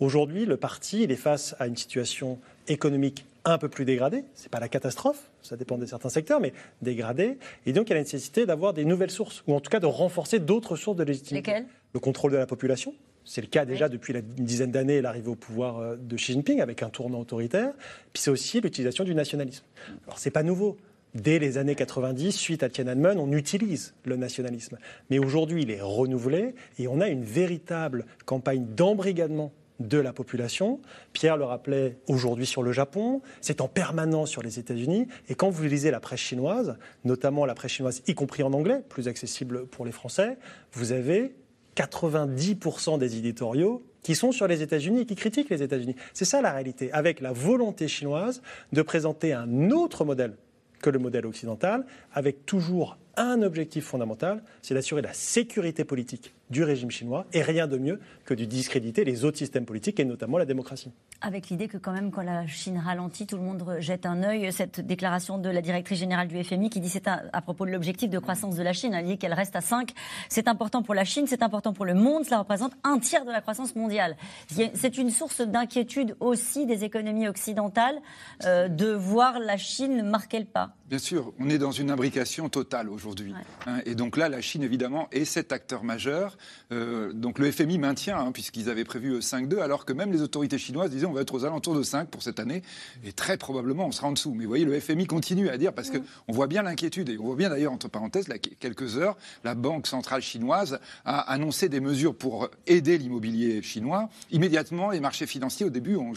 [0.00, 4.24] Aujourd'hui, le parti il est face à une situation économique un peu plus dégradée.
[4.34, 7.38] Ce n'est pas la catastrophe, ça dépend de certains secteurs, mais dégradée.
[7.66, 9.80] Et donc, il y a la nécessité d'avoir des nouvelles sources, ou en tout cas
[9.80, 11.50] de renforcer d'autres sources de légitimité.
[11.50, 11.66] Lesquelles?
[11.94, 15.34] Le contrôle de la population, c'est le cas déjà depuis une dizaine d'années, l'arrivée au
[15.34, 17.72] pouvoir euh, de Xi Jinping avec un tournant autoritaire.
[18.12, 19.64] Puis c'est aussi l'utilisation du nationalisme.
[20.06, 20.76] Alors c'est pas nouveau.
[21.14, 24.78] Dès les années 90, suite à Tiananmen, on utilise le nationalisme.
[25.10, 30.80] Mais aujourd'hui, il est renouvelé et on a une véritable campagne d'embrigadement de la population.
[31.12, 35.08] Pierre le rappelait aujourd'hui sur le Japon, c'est en permanence sur les États-Unis.
[35.28, 38.82] Et quand vous lisez la presse chinoise, notamment la presse chinoise, y compris en anglais,
[38.88, 40.38] plus accessible pour les Français,
[40.72, 41.34] vous avez
[41.76, 45.94] 90% des éditoriaux qui sont sur les États-Unis et qui critiquent les États-Unis.
[46.12, 50.34] C'est ça la réalité, avec la volonté chinoise de présenter un autre modèle
[50.80, 56.62] que le modèle occidental, avec toujours un objectif fondamental, c'est d'assurer la sécurité politique du
[56.62, 60.38] régime chinois, et rien de mieux que de discréditer les autres systèmes politiques, et notamment
[60.38, 60.92] la démocratie.
[61.20, 64.52] Avec l'idée que quand même, quand la Chine ralentit, tout le monde jette un œil.
[64.52, 68.10] Cette déclaration de la directrice générale du FMI qui dit c'est à, propos de l'objectif
[68.10, 69.92] de croissance de la Chine, elle dit qu'elle reste à 5.
[70.28, 73.30] C'est important pour la Chine, c'est important pour le monde, cela représente un tiers de
[73.30, 74.16] la croissance mondiale.
[74.48, 77.98] C'est une source d'inquiétude aussi des économies occidentales
[78.44, 80.74] euh, de voir la Chine marquer le pas.
[80.92, 83.32] Bien sûr, on est dans une imbrication totale aujourd'hui.
[83.66, 86.36] Hein, et donc là, la Chine, évidemment, est cet acteur majeur.
[86.72, 90.58] Euh, donc le FMI maintient, hein, puisqu'ils avaient prévu 5,2, alors que même les autorités
[90.58, 92.62] chinoises disaient on va être aux alentours de 5 pour cette année.
[93.04, 94.34] Et très probablement, on sera en dessous.
[94.34, 97.08] Mais vous voyez, le FMI continue à dire, parce qu'on voit bien l'inquiétude.
[97.08, 101.20] Et on voit bien d'ailleurs, entre parenthèses, là, quelques heures, la Banque centrale chinoise a
[101.20, 104.08] annoncé des mesures pour aider l'immobilier chinois.
[104.30, 106.12] Immédiatement, les marchés financiers, au début, ont,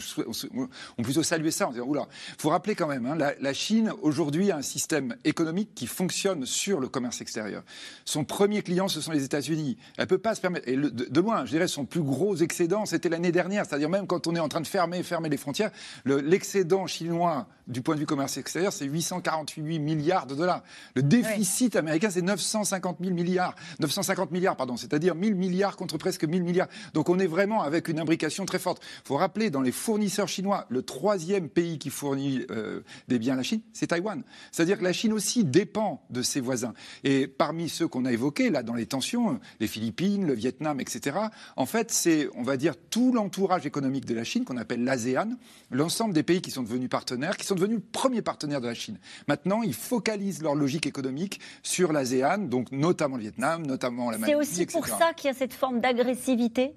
[1.02, 3.92] plutôt salué ça en disant oula, il faut rappeler quand même, hein, la, la Chine,
[4.02, 7.62] aujourd'hui, a un système économique qui fonctionne sur le commerce extérieur.
[8.04, 9.76] Son premier client, ce sont les États-Unis.
[9.96, 10.68] Elle peut pas se permettre.
[10.68, 13.64] Et de, loin, je dirais, son plus gros excédent, c'était l'année dernière.
[13.66, 15.70] C'est-à-dire même quand on est en train de fermer, fermer les frontières,
[16.04, 20.62] l'excédent chinois du point de vue commerce extérieur, c'est 848 milliards de dollars.
[20.94, 23.54] Le déficit américain, c'est 950 000 milliards.
[23.80, 24.76] 950 milliards, pardon.
[24.76, 26.68] C'est-à-dire 1000 milliards contre presque 1000 milliards.
[26.94, 28.82] Donc on est vraiment avec une imbrication très forte.
[29.04, 33.34] Il faut rappeler, dans les fournisseurs chinois, le troisième pays qui fournit euh, des biens
[33.34, 34.22] à la Chine, c'est Taïwan.
[34.52, 36.74] C'est-à-dire que la Chine aussi dépend de ses voisins.
[37.02, 41.16] Et parmi ceux qu'on a évoqués, là, dans les tensions, les Philippines, le Vietnam, etc.,
[41.56, 45.30] en fait, c'est, on va dire, tout l'entourage économique de la Chine, qu'on appelle l'ASEAN,
[45.70, 48.74] l'ensemble des pays qui sont devenus partenaires, qui sont devenus le premier partenaire de la
[48.74, 48.98] Chine.
[49.28, 54.32] Maintenant, ils focalisent leur logique économique sur l'ASEAN, donc notamment le Vietnam, notamment la Malaisie,
[54.32, 56.74] C'est aussi pour ça qu'il y a cette forme d'agressivité?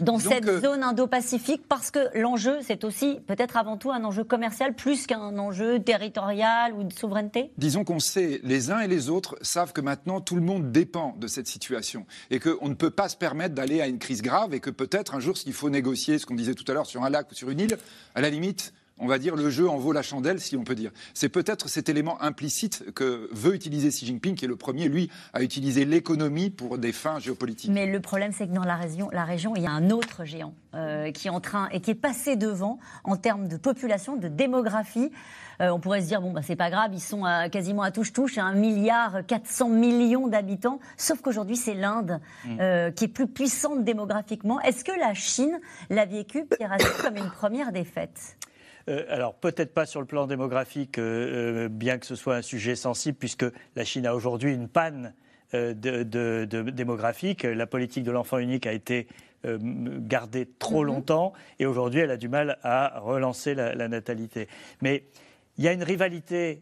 [0.00, 4.74] Dans cette zone Indo-Pacifique parce que l'enjeu, c'est aussi peut-être avant tout un enjeu commercial
[4.74, 7.50] plus qu'un enjeu territorial ou de souveraineté.
[7.58, 11.14] Disons qu'on sait, les uns et les autres savent que maintenant tout le monde dépend
[11.18, 14.54] de cette situation et qu'on ne peut pas se permettre d'aller à une crise grave
[14.54, 17.04] et que peut-être un jour, s'il faut négocier ce qu'on disait tout à l'heure sur
[17.04, 17.78] un lac ou sur une île,
[18.14, 20.74] à la limite, on va dire, le jeu en vaut la chandelle, si on peut
[20.74, 20.90] dire.
[21.14, 25.10] C'est peut-être cet élément implicite que veut utiliser Xi Jinping, qui est le premier, lui,
[25.32, 27.70] à utiliser l'économie pour des fins géopolitiques.
[27.70, 30.24] Mais le problème, c'est que dans la région, la région, il y a un autre
[30.24, 34.16] géant euh, qui est en train et qui est passé devant en termes de population,
[34.16, 35.10] de démographie.
[35.60, 38.38] Euh, on pourrait se dire, bon, bah, c'est pas grave, ils sont quasiment à touche-touche,
[38.38, 40.78] à 1 milliard 400 millions d'habitants.
[40.96, 42.60] Sauf qu'aujourd'hui, c'est l'Inde mm.
[42.60, 44.60] euh, qui est plus puissante démographiquement.
[44.60, 45.58] Est-ce que la Chine
[45.90, 48.36] l'a vécu, Pierre comme une première défaite?
[48.88, 52.42] Euh, alors peut-être pas sur le plan démographique, euh, euh, bien que ce soit un
[52.42, 53.44] sujet sensible, puisque
[53.76, 55.14] la Chine a aujourd'hui une panne
[55.52, 57.44] de, démographique.
[57.44, 59.06] La politique de l'enfant unique a été
[59.44, 60.88] gardée trop mhm.
[60.88, 64.46] longtemps et aujourd'hui elle a du mal à relancer la, natalité.
[64.82, 65.04] Mais
[65.56, 66.60] il y a une rivalité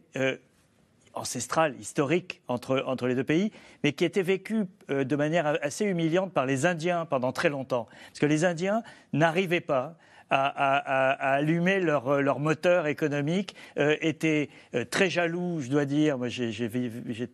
[1.15, 3.51] ancestrale, historique entre, entre les deux pays,
[3.83, 7.89] mais qui était vécue de manière assez humiliante par les Indiens pendant très longtemps.
[8.11, 9.97] Parce que les Indiens n'arrivaient pas
[10.31, 16.29] à, allumer leur, leur, moteur économique, euh, étaient euh, très jaloux, je dois dire, moi
[16.29, 16.71] j'ai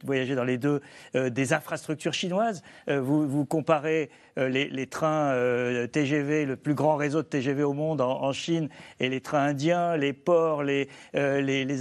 [0.05, 0.81] voyagé dans les deux,
[1.15, 2.63] euh, des infrastructures chinoises.
[2.89, 5.35] vous, comparez les, trains
[5.93, 8.69] TGV, le plus grand réseau de TGV au monde en, Chine,
[9.01, 10.89] et les trains indiens, les ports, les,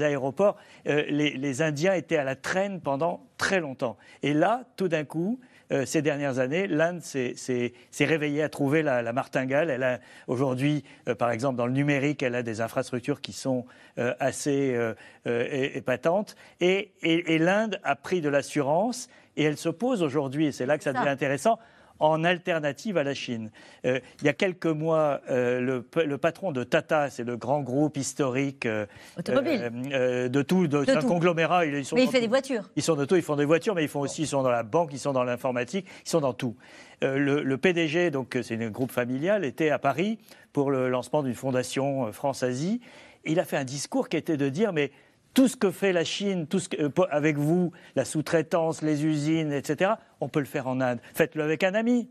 [0.02, 0.58] aéroports.
[0.86, 3.97] Les Indiens étaient à la traîne pendant très longtemps.
[4.24, 5.39] Et là, tout d'un coup,
[5.71, 9.69] euh, ces dernières années, l'Inde s'est réveillée à trouver la, martingale.
[9.69, 13.65] Elle a aujourd'hui, euh, par exemple, dans le numérique, elle a des infrastructures qui sont
[13.97, 14.77] euh, assez
[15.25, 16.36] épatantes.
[16.60, 20.84] Et, et l'Inde a pris de l'assurance et elle s'oppose aujourd'hui, et c'est là que
[20.84, 21.57] ça devient intéressant,
[22.01, 23.51] en alternative à la Chine.
[23.85, 27.95] Euh, il y a quelques mois, euh, le, patron de Tata, c'est le grand groupe
[27.95, 28.85] historique euh,
[29.17, 31.65] de tout, de, un conglomérat.
[31.65, 32.69] Ils sont mais il fait des voitures.
[32.75, 34.49] Ils sont de tout, ils font des voitures, mais ils font aussi, ils sont dans
[34.49, 36.55] la banque, ils sont dans l'informatique, ils sont dans tout.
[37.01, 40.19] Le, PDG, donc c'est un groupe familial, était à Paris
[40.53, 42.81] pour le lancement d'une fondation France-Asie.
[43.25, 44.91] Il a fait un discours qui était de dire, mais
[45.33, 49.53] tout ce que fait la Chine, tout ce que, avec vous, la sous-traitance, les usines,
[49.53, 50.99] etc., on peut le faire en Inde.
[51.13, 52.10] Faites-le avec un ami.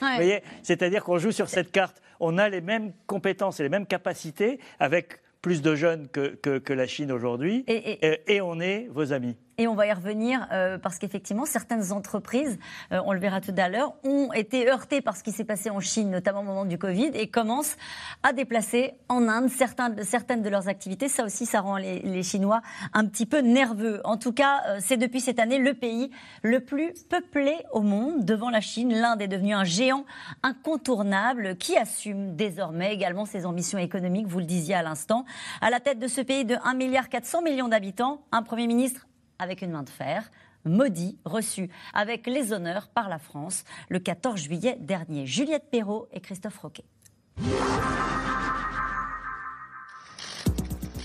[0.00, 2.02] Vous voyez C'est-à-dire qu'on joue sur cette carte.
[2.20, 6.72] On a les mêmes compétences et les mêmes capacités avec plus de jeunes que, que,
[6.72, 9.36] la Chine aujourd'hui, et, et, on est vos amis.
[9.56, 12.58] Et on va y revenir euh, parce qu'effectivement, certaines entreprises,
[12.92, 15.70] euh, on le verra tout à l'heure, ont été heurtées par ce qui s'est passé
[15.70, 17.76] en Chine, notamment au moment du Covid, et commencent
[18.24, 21.08] à déplacer en Inde certaines de leurs activités.
[21.08, 22.62] Ça aussi, ça rend les, Chinois
[22.94, 24.00] un petit peu nerveux.
[24.04, 26.10] En tout cas, euh, c'est depuis cette année le pays
[26.42, 28.24] le plus peuplé au monde.
[28.24, 30.04] Devant la Chine, l'Inde est devenue un géant
[30.42, 35.24] incontournable qui assume désormais également ses ambitions économiques, vous le disiez à l'instant.
[35.60, 39.06] À la tête de ce pays de 1,4 milliard d'habitants, un Premier ministre
[39.38, 40.30] avec une main de fer.
[40.64, 45.26] Maudit, reçu avec les honneurs par la France le 14 juillet dernier.
[45.26, 46.84] Juliette Perrault et Christophe Roquet.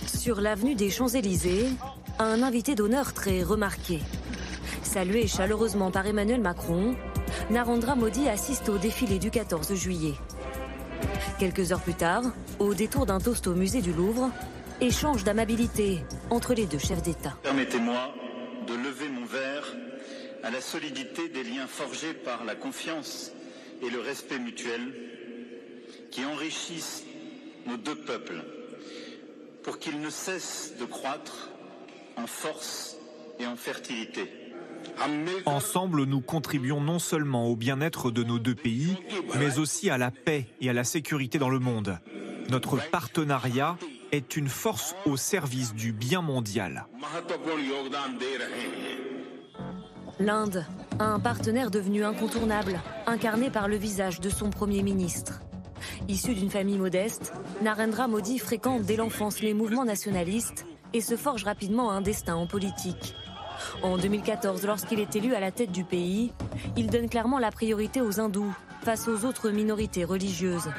[0.05, 1.69] Sur l'avenue des Champs-Élysées,
[2.19, 3.99] un invité d'honneur très remarqué.
[4.83, 6.95] Salué chaleureusement par Emmanuel Macron,
[7.49, 10.13] Narendra Modi assiste au défilé du 14 juillet.
[11.39, 12.23] Quelques heures plus tard,
[12.59, 14.29] au détour d'un toast au musée du Louvre,
[14.81, 17.37] échange d'amabilité entre les deux chefs d'État.
[17.43, 18.13] Permettez-moi
[18.67, 19.75] de lever mon verre
[20.43, 23.31] à la solidité des liens forgés par la confiance
[23.81, 24.93] et le respect mutuel
[26.11, 27.03] qui enrichissent
[27.67, 28.43] nos deux peuples
[29.63, 31.49] pour qu'ils ne cessent de croître
[32.15, 32.95] en force
[33.39, 34.29] et en fertilité.
[35.45, 38.95] Ensemble, nous contribuons non seulement au bien-être de nos deux pays,
[39.37, 41.99] mais aussi à la paix et à la sécurité dans le monde.
[42.49, 43.77] Notre partenariat
[44.11, 46.85] est une force au service du bien mondial.
[50.19, 50.65] L'Inde,
[50.99, 55.41] un partenaire devenu incontournable, incarné par le visage de son Premier ministre.
[56.07, 61.43] Issu d'une famille modeste, Narendra Modi fréquente dès l'enfance les mouvements nationalistes et se forge
[61.43, 63.15] rapidement un destin en politique.
[63.81, 66.33] En 2014, lorsqu'il est élu à la tête du pays,
[66.75, 70.69] il donne clairement la priorité aux hindous face aux autres minorités religieuses.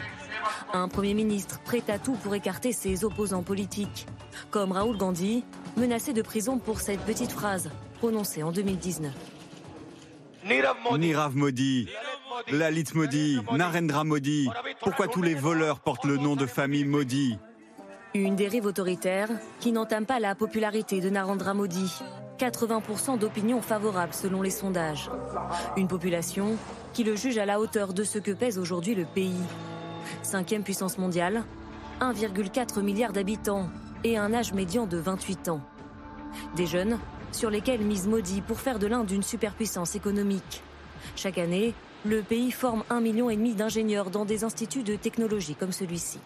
[0.73, 4.07] Un Premier ministre prêt à tout pour écarter ses opposants politiques,
[4.51, 5.45] comme Raoul Gandhi,
[5.77, 9.13] menacé de prison pour cette petite phrase prononcée en 2019.
[10.45, 11.89] Nirav Modi,
[12.53, 14.49] Lalit Modi, Narendra Modi,
[14.81, 17.37] pourquoi tous les voleurs portent le nom de famille Modi?
[18.15, 19.29] Une dérive autoritaire
[19.59, 21.93] qui n'entame pas la popularité de Narendra Modi.
[22.39, 25.11] 80% d'opinion favorable selon les sondages.
[25.77, 26.57] Une population
[26.93, 29.43] qui le juge à la hauteur de ce que pèse aujourd'hui le pays.
[30.23, 31.43] Cinquième puissance mondiale,
[32.01, 33.69] 1,4 milliard d'habitants
[34.05, 35.61] et un âge médian de 28 ans.
[36.57, 36.99] Des jeunes
[37.33, 40.63] sur lesquels mise Modi pour faire de l'Inde une superpuissance économique.
[41.17, 45.55] Chaque année, le pays forme un million et demi d'ingénieurs dans des instituts de technologie
[45.55, 46.19] comme celui-ci.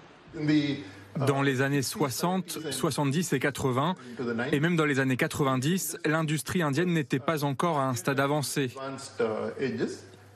[1.16, 3.94] Dans les années 60, 70 et 80,
[4.50, 8.72] et même dans les années 90, l'industrie indienne n'était pas encore à un stade avancé.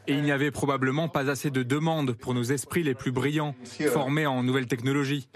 [0.09, 3.55] Et il n'y avait probablement pas assez de demandes pour nos esprits les plus brillants,
[3.92, 5.29] formés en nouvelles technologies.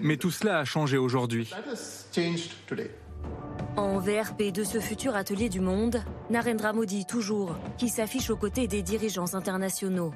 [0.00, 1.50] Mais tout cela a changé aujourd'hui.
[3.76, 8.66] En VRP de ce futur atelier du monde, Narendra Modi toujours, qui s'affiche aux côtés
[8.66, 10.12] des dirigeants internationaux.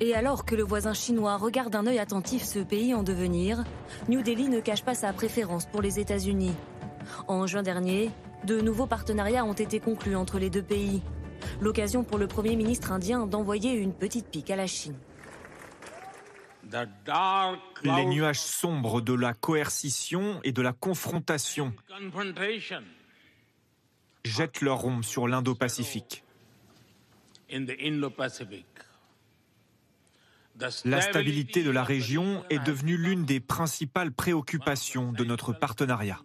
[0.00, 3.62] Et alors que le voisin chinois regarde d'un œil attentif ce pays en devenir,
[4.08, 6.54] New Delhi ne cache pas sa préférence pour les États-Unis.
[7.28, 8.10] En juin dernier,
[8.44, 11.00] de nouveaux partenariats ont été conclus entre les deux pays.
[11.60, 14.96] L'occasion pour le Premier ministre indien d'envoyer une petite pique à la Chine.
[17.82, 21.72] Les nuages sombres de la coercition et de la confrontation
[24.24, 26.24] jettent leur ombre sur l'Indo-Pacifique.
[30.84, 36.18] La stabilité de la région est devenue l'une des principales préoccupations de notre partenariat.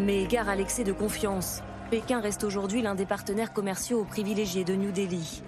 [0.00, 1.62] Mais gare à l'excès de confiance.
[1.90, 5.42] Pékin reste aujourd'hui l'un des partenaires commerciaux privilégiés de New Delhi.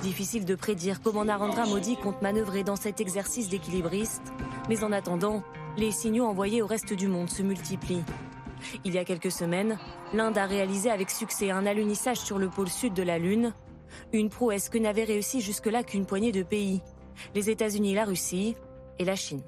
[0.00, 4.32] Difficile de prédire comment Narendra Modi compte manœuvrer dans cet exercice d'équilibriste,
[4.70, 5.42] mais en attendant,
[5.76, 8.04] les signaux envoyés au reste du monde se multiplient.
[8.86, 9.76] Il y a quelques semaines,
[10.14, 13.52] l'Inde a réalisé avec succès un alunissage sur le pôle sud de la Lune,
[14.14, 16.80] une prouesse que n'avait réussi jusque-là qu'une poignée de pays,
[17.34, 18.56] les États-Unis, la Russie
[18.98, 19.42] et la Chine.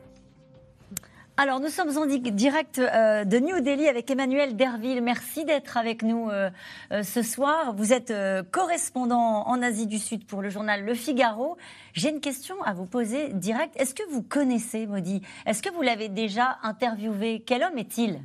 [1.41, 5.01] Alors, nous sommes en direct euh, de New Delhi avec Emmanuel Derville.
[5.01, 6.51] Merci d'être avec nous euh,
[6.91, 7.77] euh, ce soir.
[7.77, 8.13] Vous êtes
[8.51, 11.57] correspondant en Asie du Sud pour le journal Le Figaro.
[11.93, 13.77] J'ai une question à vous poser direct.
[13.77, 17.45] Est-ce que vous connaissez Modi Est-ce que vous l'avez déjà interviewé?
[17.47, 18.21] Quel homme est-il?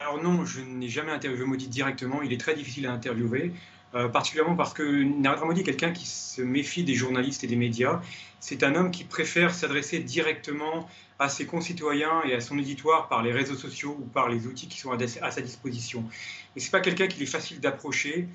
[0.00, 2.22] Alors non, je n'ai jamais interviewé Modi directement.
[2.22, 3.52] Il est très difficile à interviewer.
[4.12, 8.02] Particulièrement parce que Narendra Modi est quelqu'un qui se méfie des journalistes et des médias.
[8.40, 13.22] C'est un homme qui préfère s'adresser directement à ses concitoyens et à son auditoire par
[13.22, 16.04] les réseaux sociaux ou par les outils qui sont à, sa disposition.
[16.54, 18.28] Et c'est pas quelqu'un qu'il est facile d'approcher.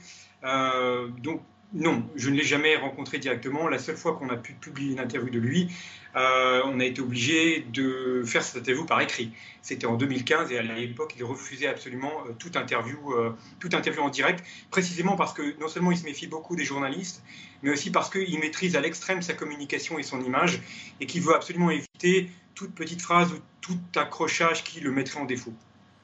[0.43, 1.41] Euh, donc
[1.73, 3.69] non, je ne l'ai jamais rencontré directement.
[3.69, 5.69] La seule fois qu'on a pu publier une interview de lui,
[6.17, 9.31] euh, on a été obligé de faire cette interview par écrit.
[9.61, 14.01] C'était en 2015 et à l'époque, il refusait absolument euh, toute interview, euh, toute interview
[14.01, 17.23] en direct, précisément parce que non seulement il se méfie beaucoup des journalistes,
[17.63, 20.59] mais aussi parce qu'il maîtrise à l'extrême sa communication et son image
[20.99, 25.25] et qu'il veut absolument éviter toute petite phrase ou tout accrochage qui le mettrait en
[25.25, 25.53] défaut.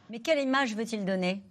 [0.09, 1.41] Mais quelle image veut-il donner?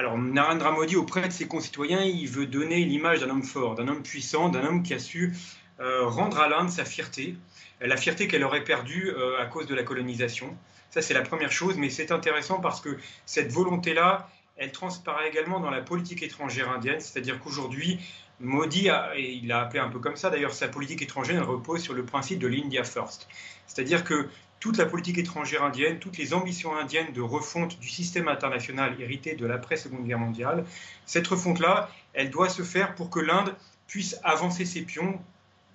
[0.00, 3.86] Alors, Narendra Modi, auprès de ses concitoyens, il veut donner l'image d'un homme fort, d'un
[3.86, 5.34] homme puissant, d'un homme qui a su
[5.78, 7.36] euh, rendre à l'Inde sa fierté,
[7.82, 10.56] la fierté qu'elle aurait perdue euh, à cause de la colonisation.
[10.88, 12.96] Ça, c'est la première chose, mais c'est intéressant parce que
[13.26, 18.00] cette volonté-là, elle transparaît également dans la politique étrangère indienne, c'est-à-dire qu'aujourd'hui,
[18.40, 21.82] Modi, a, et il l'a appelé un peu comme ça d'ailleurs, sa politique étrangère repose
[21.82, 23.28] sur le principe de l'India First.
[23.66, 24.30] C'est-à-dire que
[24.60, 29.34] toute la politique étrangère indienne, toutes les ambitions indiennes de refonte du système international hérité
[29.34, 30.64] de l'après-seconde guerre mondiale,
[31.06, 33.54] cette refonte-là, elle doit se faire pour que l'Inde
[33.86, 35.18] puisse avancer ses pions,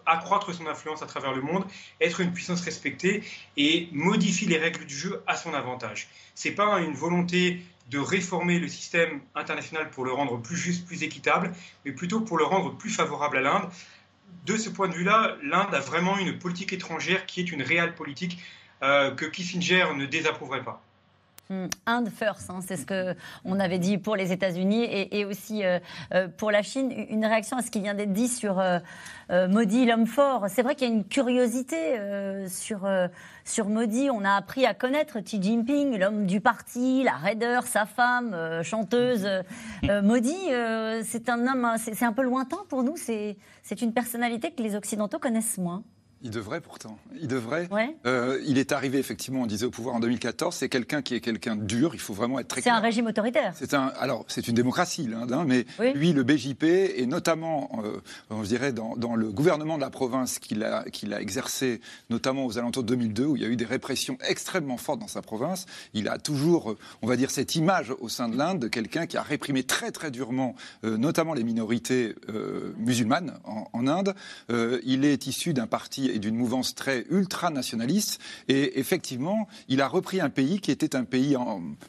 [0.06, 1.66] accroître son influence à travers le monde,
[2.00, 3.24] être une puissance respectée
[3.58, 6.08] et modifier les règles du jeu à son avantage.
[6.36, 10.86] Ce n'est pas une volonté de réformer le système international pour le rendre plus juste,
[10.86, 11.54] plus équitable,
[11.86, 13.70] mais plutôt pour le rendre plus favorable à l'Inde.
[14.46, 17.96] De ce point de vue-là, l'Inde a vraiment une politique étrangère qui est une réelle
[17.96, 18.40] politique
[18.82, 20.82] que Kissinger ne désapprouverait pas.
[21.52, 25.64] Hmm, Inde first, hein, c'est ce que on avait dit pour les États-Unis et, aussi
[25.64, 25.78] euh,
[26.12, 26.92] euh, pour la Chine.
[27.12, 28.64] Une réaction à ce qui vient d'être dit sur
[29.30, 30.46] Modi, l'homme fort.
[30.50, 32.00] C'est vrai qu'il y a une curiosité
[32.48, 32.88] sur
[33.44, 34.10] sur Modi.
[34.12, 39.28] On a appris à connaître Xi Jinping, l'homme du parti, la raideur, sa femme, chanteuse.
[39.84, 40.36] Modi,
[41.04, 42.98] c'est un homme, c'est un peu lointain pour nous.
[42.98, 45.84] C'est une personnalité que les Occidentaux connaissent moins.
[46.26, 46.98] Il devrait pourtant.
[47.22, 47.70] Il devrait.
[48.08, 50.56] Euh, il est arrivé effectivement, on disait au pouvoir en 2014.
[50.56, 51.94] C'est quelqu'un qui est quelqu'un dur.
[51.94, 52.62] Il faut vraiment être très.
[52.62, 53.54] C'est un régime autoritaire.
[53.56, 53.94] C'est un.
[54.00, 58.74] Alors c'est une démocratie l'Inde, hein, mais lui, le BJP et notamment, euh, je dirais
[58.74, 62.88] dans, le gouvernement de la province qu'il a qu'il a exercé, notamment aux alentours de
[62.88, 65.68] 2002, où il y a eu des répressions extrêmement fortes dans sa province.
[65.94, 69.18] Il a toujours, on va dire, cette image au sein de l'Inde de quelqu'un qui
[69.18, 70.56] a réprimé très très durement,
[70.86, 72.16] euh, notamment les minorités
[72.80, 74.16] musulmanes en, en Inde.
[74.50, 78.20] il est issu d'un parti et d'une mouvance très ultra-nationaliste.
[78.48, 81.36] Et effectivement, il a repris un pays qui était un pays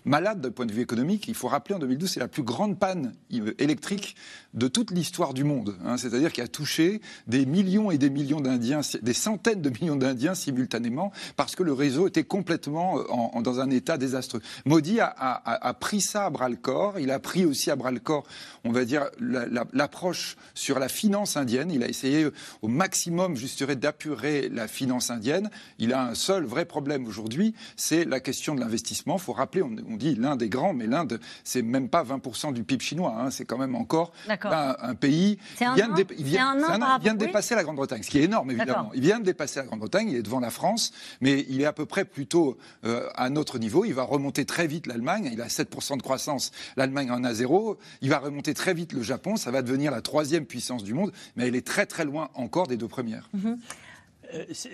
[0.05, 1.29] malade d'un point de vue économique.
[1.29, 3.15] Il faut rappeler, en 2012, c'est la plus grande panne
[3.59, 4.17] électrique
[4.55, 5.77] de toute l'histoire du monde.
[5.85, 5.97] Hein.
[5.97, 10.35] C'est-à-dire qu'il a touché des millions et des millions d'Indiens, des centaines de millions d'Indiens
[10.35, 14.41] simultanément, parce que le réseau était complètement euh, dans un état désastreux.
[14.65, 16.99] Modi a, pris ça à bras-le-corps.
[16.99, 18.25] Il a pris aussi à bras-le-corps,
[18.65, 21.71] on va dire, l'approche sur la finance indienne.
[21.71, 22.29] Il a essayé
[22.63, 25.51] au maximum, je dirais, d'appuyer la finance indienne.
[25.79, 29.17] Il a un seul vrai problème aujourd'hui, c'est la question de l'investissement.
[29.17, 32.65] Il faut rappeler, on, dit l'Inde est grand, mais l'Inde, c'est même pas 20% du
[32.65, 33.15] PIB chinois.
[33.19, 33.31] Hein.
[33.31, 35.39] c'est quand même encore un, pays.
[35.61, 36.57] Un vient, de, il vient,
[37.01, 38.91] vient de dépasser la Grande-Bretagne, ce qui est énorme évidemment.
[38.95, 41.73] Il vient de dépasser la Grande-Bretagne, il est devant la France, mais il est à
[41.73, 43.85] peu près plutôt euh, à notre niveau.
[43.85, 45.31] Il va remonter très vite l'Allemagne.
[45.33, 46.53] Il a 7% de croissance.
[46.77, 47.79] L'Allemagne en a zéro.
[48.01, 49.37] Il va remonter très vite le Japon.
[49.37, 52.67] Ça va devenir la troisième puissance du monde, mais elle est très très loin encore
[52.67, 53.29] des deux premières.
[53.35, 53.47] Mhm.
[53.47, 53.57] Euh,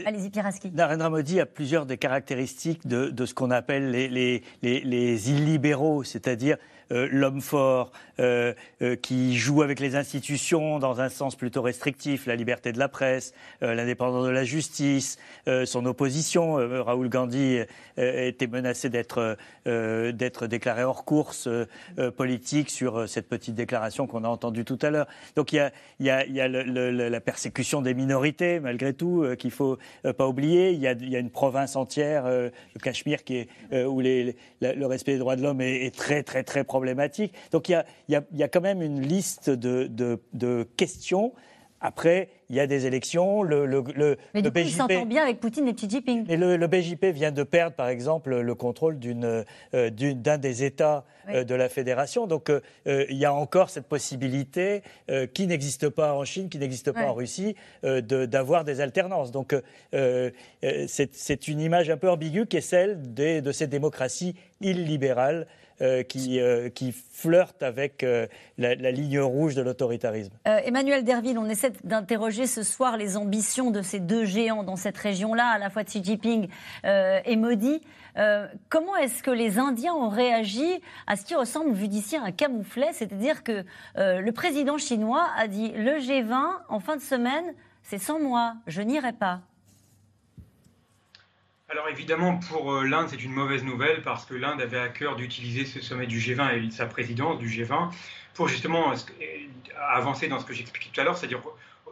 [0.07, 0.71] Allez-y, Piraski.
[0.73, 6.57] Narendra Modi a plusieurs des caractéristiques de, ce qu'on appelle les, les, les illibéraux, c'est-à-dire
[6.91, 8.53] euh, l'homme fort, euh,
[8.83, 12.89] euh, qui joue avec les institutions dans un sens plutôt restrictif, la liberté de la
[12.89, 15.19] presse, l'indépendance de la justice,
[15.65, 16.55] son opposition.
[16.55, 17.61] Raoul Gandhi
[17.97, 21.49] était menacé d'être d'être déclaré hors course
[22.17, 25.07] politique sur cette petite déclaration qu'on a entendue tout à l'heure.
[25.37, 29.51] Donc il y a, y a, y a la persécution des minorités, malgré tout, qu'il
[29.51, 29.79] faut
[30.17, 30.73] pas oublier.
[30.73, 32.53] Il y a, y a, une province entière, le
[32.83, 36.43] Cachemire, qui est, où les, le respect des droits de l'homme est, est, très, très,
[36.43, 41.33] très problématique donc il y a, quand même une liste de, questions.
[41.85, 43.43] Après, il y a des élections.
[43.43, 46.31] Le, le, le Mais du coup, il s'entend bien avec Poutine et Xi Jinping.
[46.31, 51.43] Et le, BJP vient de perdre, par exemple, le contrôle euh, d'un des États euh,
[51.43, 52.29] de la fédération.
[52.29, 54.83] Donc, euh, il y a encore cette possibilité
[55.35, 59.33] qui n'existe pas en Chine, qui n'existe pas en Russie, d'avoir des alternances.
[59.33, 59.55] Donc,
[59.93, 65.49] c'est une image un peu ambiguë qui est celle de ces démocraties illibérales
[65.83, 66.69] euh, qui, euh,
[67.11, 70.33] flirte avec euh, la, ligne rouge de l'autoritarisme.
[70.45, 74.97] Emmanuel Derville, on essaie d'interroger ce soir les ambitions de ces deux géants dans cette
[74.97, 76.49] région-là, à la fois Xi Jinping
[76.85, 77.81] et Modi.
[78.69, 82.33] comment est-ce que les Indiens ont réagi à ce qui ressemble, vu d'ici, à un
[82.33, 82.93] camouflet?
[82.93, 83.65] C'est-à-dire que
[83.97, 86.35] le président chinois a dit le G20
[86.69, 89.41] en fin de semaine, c'est sans moi, je n'irai pas.
[91.73, 95.17] Alors évidemment, pour euh, l'Inde, c'est une mauvaise nouvelle parce que l'Inde avait à cœur
[95.17, 97.91] d'utiliser ce sommet du G20 et sa présidence du G20
[98.35, 98.93] pour justement
[99.79, 101.41] avancer dans ce que j'expliquais tout à l'heure, c'est-à-dire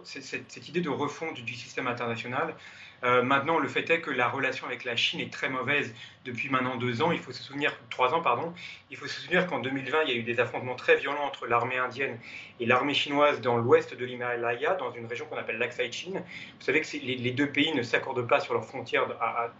[0.04, 2.54] cette, idée de refonte du système international
[3.02, 5.94] euh, maintenant, le fait est que la relation avec la Chine est très mauvaise
[6.24, 7.12] depuis maintenant deux ans.
[7.12, 8.52] Il faut se souvenir, trois ans, pardon.
[8.90, 11.46] Il faut se souvenir qu'en 2020, il y a eu des affrontements très violents entre
[11.46, 12.18] l'armée indienne
[12.58, 16.12] et l'armée chinoise dans l'ouest de l'Himalaya, dans une région qu'on appelle l'Aksai Chin.
[16.12, 19.50] Vous savez que les, deux pays ne s'accordent pas sur leurs frontières à,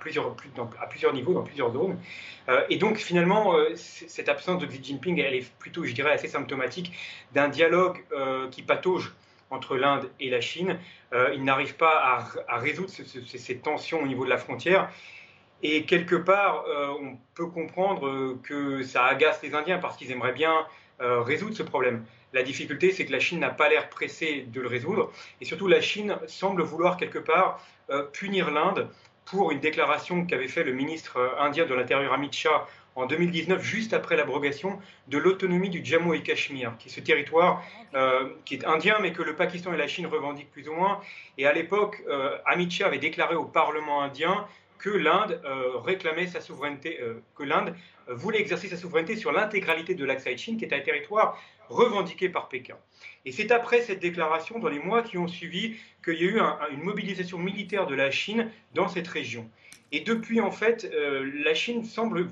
[0.00, 0.34] plusieurs,
[1.12, 1.98] niveaux, dans plusieurs zones.
[2.48, 6.12] Euh, et donc, finalement, euh, cette absence de Xi Jinping, elle est plutôt, je dirais,
[6.12, 6.92] assez symptomatique
[7.34, 8.02] d'un dialogue
[8.50, 9.12] qui patauge
[9.50, 10.78] entre l'Inde et la Chine.
[11.12, 14.90] Euh, il n'arrive pas à, résoudre ces, tensions au niveau de la frontière.
[15.62, 20.10] Et quelque part, euh, on peut comprendre euh, que ça agace les Indiens parce qu'ils
[20.10, 20.66] aimeraient bien
[21.02, 22.04] résoudre ce problème.
[22.34, 25.10] La difficulté, c'est que la Chine n'a pas l'air pressée de le résoudre.
[25.40, 27.58] Et surtout, la Chine semble vouloir quelque part
[28.12, 28.86] punir l'Inde
[29.24, 32.66] pour une déclaration qu'avait fait le ministre indien de l'Intérieur Amit Shah
[32.96, 34.78] en 2019, juste après l'abrogation
[35.08, 37.62] de l'autonomie du Jammu et Cachemire, qui est ce territoire
[37.94, 41.00] euh, qui est indien, mais que le Pakistan et la Chine revendiquent plus ou moins.
[41.38, 44.46] Et à l'époque, euh, Amit Shah avait déclaré au Parlement indien
[44.78, 46.98] que l'Inde euh, réclamait sa souveraineté,
[47.36, 47.74] que l'Inde
[48.08, 51.38] voulait exercer sa souveraineté sur l'intégralité de l'Aksai Chin, qui est un territoire
[51.68, 52.76] revendiqué par Pékin.
[53.24, 56.40] Et c'est après cette déclaration, dans les mois qui ont suivi, qu'il y a eu
[56.72, 59.48] une mobilisation militaire de la Chine dans cette région.
[59.92, 60.90] Et depuis, en fait,
[61.44, 62.30] la Chine semble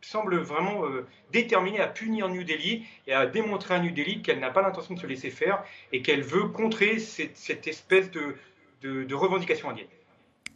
[0.00, 4.40] semble vraiment euh, déterminée à punir New Delhi et à démontrer à New Delhi qu'elle
[4.40, 9.70] n'a pas l'intention de se laisser faire et qu'elle veut contrer cette, espèce de, revendication
[9.70, 9.86] indienne.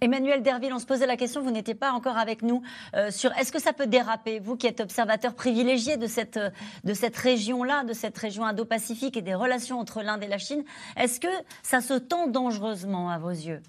[0.00, 2.62] Emmanuel Derville, on se posait la question, vous n'étiez pas encore avec nous,
[2.94, 6.40] euh, sur est-ce que ça peut déraper, vous qui êtes observateur privilégié de cette,
[6.82, 10.64] de cette région-là, de cette région Indo-Pacifique et des relations entre l'Inde et la Chine,
[10.96, 11.28] est-ce que
[11.62, 13.62] ça se tend dangereusement à vos yeux?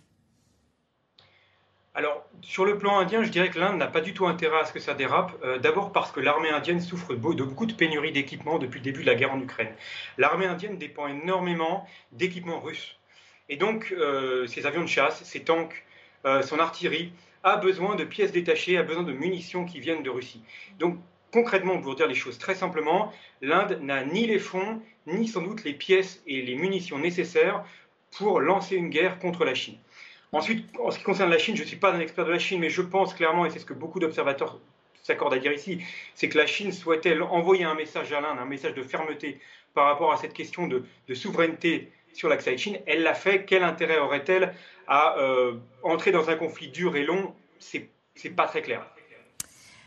[1.95, 4.65] Alors, sur le plan indien, je dirais que l'Inde n'a pas du tout intérêt à
[4.65, 5.31] ce que ça dérape.
[5.43, 9.01] Euh, d'abord parce que l'armée indienne souffre de beaucoup de pénuries d'équipements depuis le début
[9.01, 9.71] de la guerre en Ukraine.
[10.17, 12.97] L'armée indienne dépend énormément d'équipements russes.
[13.47, 15.85] Et donc, euh, ses avions de chasse, ses tanks,
[16.25, 17.13] euh, son artillerie
[17.43, 20.41] a besoin de pièces détachées, a besoin de munitions qui viennent de Russie.
[20.79, 20.97] Donc,
[21.31, 25.63] concrètement, pour dire les choses très simplement, l'Inde n'a ni les fonds, ni sans doute
[25.63, 27.63] les pièces et les munitions nécessaires
[28.17, 29.77] pour lancer une guerre contre la Chine.
[30.33, 32.39] Ensuite, en ce qui concerne la Chine, je ne suis pas un expert de la
[32.39, 34.59] Chine, mais je pense clairement, et c'est ce que beaucoup d'observateurs
[35.03, 35.79] s'accordent à dire ici,
[36.15, 39.39] c'est que la Chine souhaitait envoyer un message à l'Inde, un message de fermeté
[39.75, 42.79] par rapport à cette question de, souveraineté sur l'accès Chine.
[42.87, 43.45] Elle l'a fait.
[43.45, 44.55] Quel intérêt aurait-elle
[44.87, 47.33] à euh, entrer dans un conflit dur et long?
[47.59, 47.89] C'est
[48.35, 48.87] pas très clair.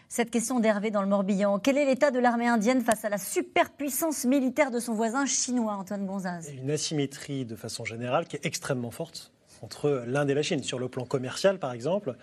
[0.09, 1.59] Cette question d'Hervé dans le Morbihan.
[1.59, 5.75] Quel est l'état de l'armée indienne face à la superpuissance militaire de son voisin chinois,
[5.75, 6.53] Antoine Gonzaz?
[6.53, 9.33] Une asymétrie de façon générale qui est extrêmement forte
[9.63, 10.63] entre l'Inde et la Chine.
[10.63, 12.17] Sur le plan commercial, par exemple,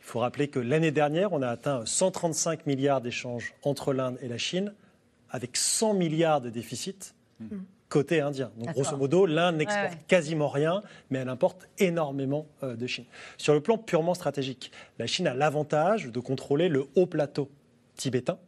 [0.00, 4.28] il faut rappeler que l'année dernière, on a atteint 135 milliards d'échanges entre l'Inde et
[4.28, 4.74] la Chine,
[5.30, 7.58] avec 100 milliards de déficit hmm.
[7.88, 8.50] côté indien.
[8.56, 13.04] Donc, grosso modo, l'Inde n'exporte quasiment rien, mais elle importe énormément euh, de Chine.
[13.36, 17.50] Sur le plan purement stratégique, la Chine a l'avantage de contrôler le haut plateau
[17.96, 18.38] tibétain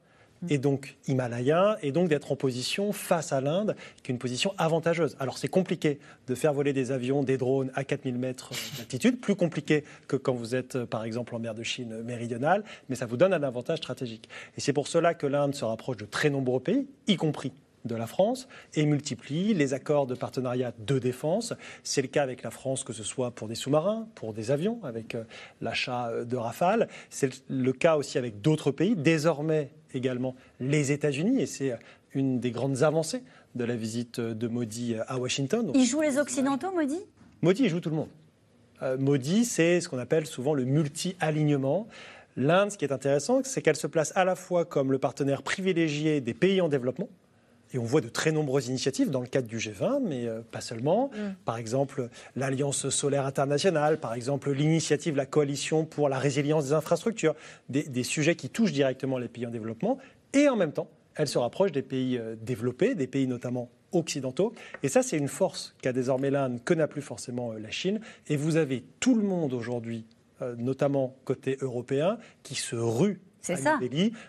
[0.48, 4.54] et donc himalayen, et donc d'être en position face à l'Inde, qui est une position
[4.58, 5.16] avantageuse.
[5.20, 9.34] Alors c'est compliqué de faire voler des avions, des drones à 4000 mètres d'altitude, plus
[9.34, 13.16] compliqué que quand vous êtes par exemple en mer de Chine méridionale, mais ça vous
[13.16, 14.28] donne un avantage stratégique.
[14.56, 17.52] Et c'est pour cela que l'Inde se rapproche de très nombreux pays, y compris
[17.84, 21.54] de la France et multiplie les accords de partenariat de défense.
[21.82, 24.80] C'est le cas avec la France, que ce soit pour des sous-marins, pour des avions,
[24.84, 25.24] avec euh,
[25.60, 26.88] l'achat euh, de Rafale.
[27.08, 31.76] C'est le cas aussi avec d'autres pays, désormais également les États-Unis, et c'est euh,
[32.14, 33.22] une des grandes avancées
[33.54, 35.70] de la visite de Modi à Washington.
[35.74, 36.98] Il joue les Occidentaux, Modi
[37.42, 38.08] Modi, il joue tout le monde.
[38.98, 41.86] Modi, c'est ce qu'on appelle souvent le multi-alignement.
[42.36, 45.42] L'Inde, ce qui est intéressant, c'est qu'elle se place à la fois comme le partenaire
[45.42, 47.08] privilégié des pays en développement,
[47.72, 50.60] et on voit de très nombreuses initiatives dans le cadre du G20, mais euh, pas
[50.60, 51.10] seulement.
[51.14, 51.34] Mm.
[51.44, 57.34] Par exemple, l'Alliance solaire internationale, par exemple, l'initiative, la coalition pour la résilience des infrastructures,
[57.68, 59.98] des, sujets qui touchent directement les pays en développement.
[60.32, 64.52] Et en même temps, elle se rapproche des pays euh, développés, des pays notamment occidentaux.
[64.82, 68.00] Et ça, c'est une force qu'a désormais l'Inde, que n'a plus forcément euh, la Chine.
[68.28, 70.06] Et vous avez tout le monde aujourd'hui,
[70.56, 73.78] notamment côté européen, qui se rue c'est ça.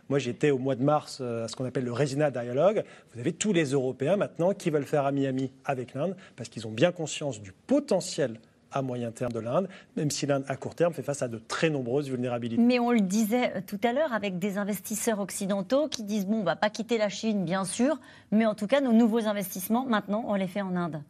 [0.09, 2.83] Moi, j'étais au mois de mars euh, à ce qu'on appelle le Resina Dialogue.
[3.13, 6.67] Vous avez tous les Européens maintenant qui veulent faire à Miami avec l'Inde parce qu'ils
[6.67, 8.39] ont bien conscience du potentiel
[8.71, 11.37] à moyen terme de l'Inde, même si l'Inde, à court terme, fait face à de
[11.37, 12.61] très nombreuses vulnérabilités.
[12.61, 16.37] Mais on le disait euh, tout à l'heure avec des investisseurs occidentaux qui disent, bon,
[16.37, 17.99] on ne va pas quitter la Chine, bien sûr,
[18.31, 21.01] mais en tout cas, nos nouveaux investissements, maintenant, on les fait en Inde.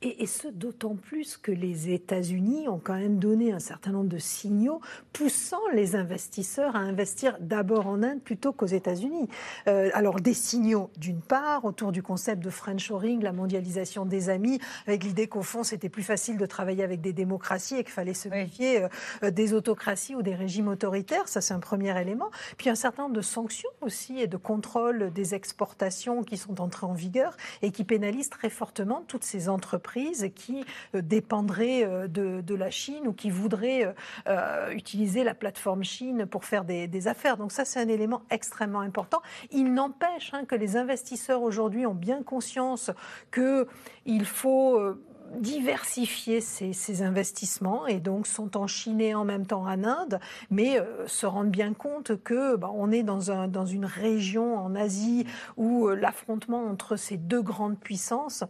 [0.00, 4.18] Et, ce, d'autant plus que les États-Unis ont quand même donné un certain nombre de
[4.18, 4.80] signaux
[5.12, 9.28] poussant les investisseurs à investir d'abord en Inde plutôt qu'aux États-Unis.
[9.66, 14.60] Euh, alors des signaux, d'une part, autour du concept de friendshoring, la mondialisation des amis,
[14.86, 18.14] avec l'idée qu'au fond, c'était plus facile de travailler avec des démocraties et qu'il fallait
[18.14, 18.88] se méfier euh,
[19.24, 21.26] euh, des autocraties ou des régimes autoritaires.
[21.26, 22.30] Ça, c'est un premier élément.
[22.56, 26.86] Puis un certain nombre de sanctions aussi et de contrôle des exportations qui sont entrées
[26.86, 29.87] en vigueur et qui pénalisent très fortement toutes ces entreprises
[30.34, 30.64] qui
[30.94, 33.94] euh, dépendraient euh, de, la Chine ou qui voudraient
[34.26, 37.36] euh, utiliser la plateforme Chine pour faire des, affaires.
[37.36, 39.22] Donc ça, c'est un élément extrêmement important.
[39.52, 42.90] Il n'empêche hein, que les investisseurs aujourd'hui ont bien conscience
[43.32, 44.80] qu'il faut
[45.36, 50.18] diversifier ces, investissements et donc sont en Chine et en même temps en Inde,
[50.50, 55.24] mais se rendent bien compte que bah, on est dans une région en Asie
[55.56, 58.42] où l'affrontement entre ces deux grandes puissances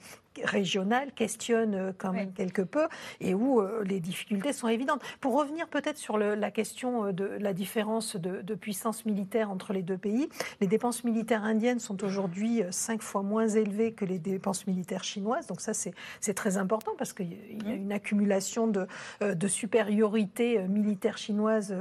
[0.45, 2.86] régionale questionne euh, quand même quelque peu
[3.20, 5.03] et où euh, les difficultés sont évidentes.
[5.20, 9.82] Pour revenir peut-être sur la question euh, de la différence de, puissance militaire entre les
[9.82, 10.28] deux pays,
[10.61, 15.47] les dépenses militaires indiennes sont aujourd'hui cinq fois moins élevées que les dépenses militaires chinoises.
[15.47, 18.86] Donc ça, c'est très important parce qu'il y a une accumulation de,
[19.20, 21.74] de supériorité militaire chinoise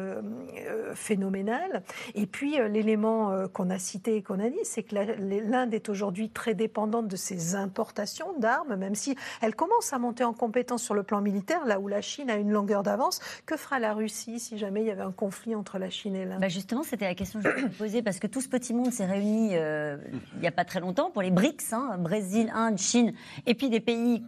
[0.93, 1.83] phénoménale.
[2.13, 6.29] Et puis l'élément qu'on a cité et qu'on a dit, c'est que l'Inde est aujourd'hui
[6.29, 8.37] très dépendante de ses importations
[8.77, 12.01] même si elle commence à monter en compétence sur le plan militaire, là où la
[12.01, 13.19] Chine a une longueur d'avance.
[13.45, 16.25] Que fera la Russie si jamais il y avait un conflit entre la Chine et
[16.25, 16.41] l'Inde?
[16.41, 18.91] Bah Justement, c'était la question que je voulais poser, parce que tout ce petit monde
[18.91, 19.97] s'est réuni euh,
[20.35, 23.13] il n'y a pas très longtemps pour les BRICS, hein, Brésil, Inde, Chine,
[23.45, 24.23] et puis des pays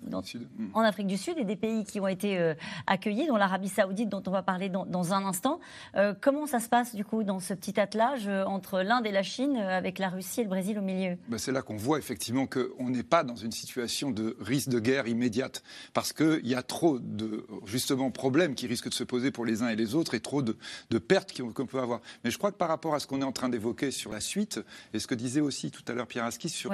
[0.74, 2.54] en Afrique du Sud et des pays qui ont été euh,
[2.88, 5.60] accueillis, dont l'Arabie Saoudite, dont on va parler dans, un instant.
[5.96, 9.24] Euh, comment ça se passe du coup dans ce petit attelage entre l'Inde et la
[9.24, 11.18] Chine, avec la Russie et le Brésil au milieu?
[11.28, 14.80] Bah, C'est là qu'on voit effectivement qu'on n'est pas dans une situation de risque de
[14.80, 19.32] guerre immédiate, parce qu'il y a trop de justement problèmes qui risquent de se poser
[19.32, 20.56] pour les uns et les autres et trop de,
[20.98, 22.02] pertes qu'on peut avoir.
[22.24, 24.20] Mais je crois que par rapport à ce qu'on est en train d'évoquer sur la
[24.20, 24.60] suite,
[24.94, 26.72] et ce que disait aussi tout à l'heure Pierre Aski sur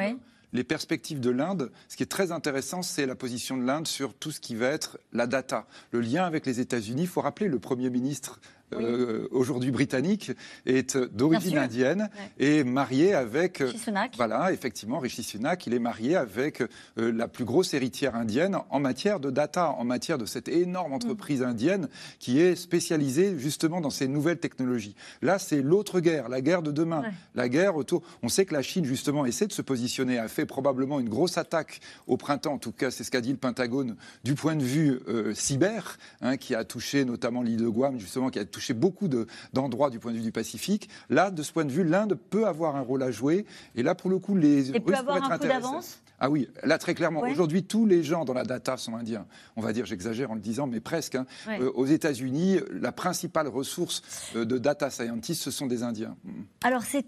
[0.54, 4.14] les perspectives de l'Inde, ce qui est très intéressant, c'est la position de l'Inde sur
[4.14, 5.68] tout ce qui va être la data.
[5.92, 8.40] Le lien avec les États-Unis, il faut rappeler, le Premier ministre
[8.74, 10.32] euh, aujourd'hui britannique,
[10.66, 12.10] est d'origine indienne
[12.40, 13.60] et marié avec.
[13.60, 18.58] Rishi Voilà, effectivement, Rishi Sunak, il est marié avec euh, la plus grosse héritière indienne
[18.70, 20.96] en matière de data, en matière de cette énorme mm.
[20.96, 21.90] entreprise indienne
[22.20, 24.96] qui est spécialisée justement dans ces nouvelles technologies.
[25.22, 27.04] Là, c'est l'autre guerre, la guerre de demain.
[27.36, 28.02] La guerre autour.
[28.24, 31.38] On sait que la Chine, justement, essaie de se positionner, a fait probablement une grosse
[31.38, 34.64] attaque au printemps, en tout cas, c'est ce qu'a dit le Pentagone, du point de
[34.64, 38.74] vue euh, cyber, hein, qui a touché notamment l'île de Guam, justement, qui a touché
[38.74, 39.10] beaucoup
[39.54, 40.90] d'endroits du point de vue du Pacifique.
[41.10, 43.46] Là, de ce point de vue, l'Inde peut avoir un rôle à jouer.
[43.76, 46.00] Et là, pour le coup, les Et peut avoir un coup d'avance?
[46.26, 47.20] Ah oui, là très clairement.
[47.20, 49.28] Aujourd'hui, tous les gens dans la data sont indiens.
[49.56, 51.14] On va dire, j'exagère en le disant, mais presque.
[51.14, 51.28] Hein.
[51.48, 54.02] Euh, aux États-Unis, la principale ressource
[54.36, 56.16] euh, de data scientists, ce sont des Indiens.
[56.24, 56.32] Mm.
[56.64, 57.06] Alors c'est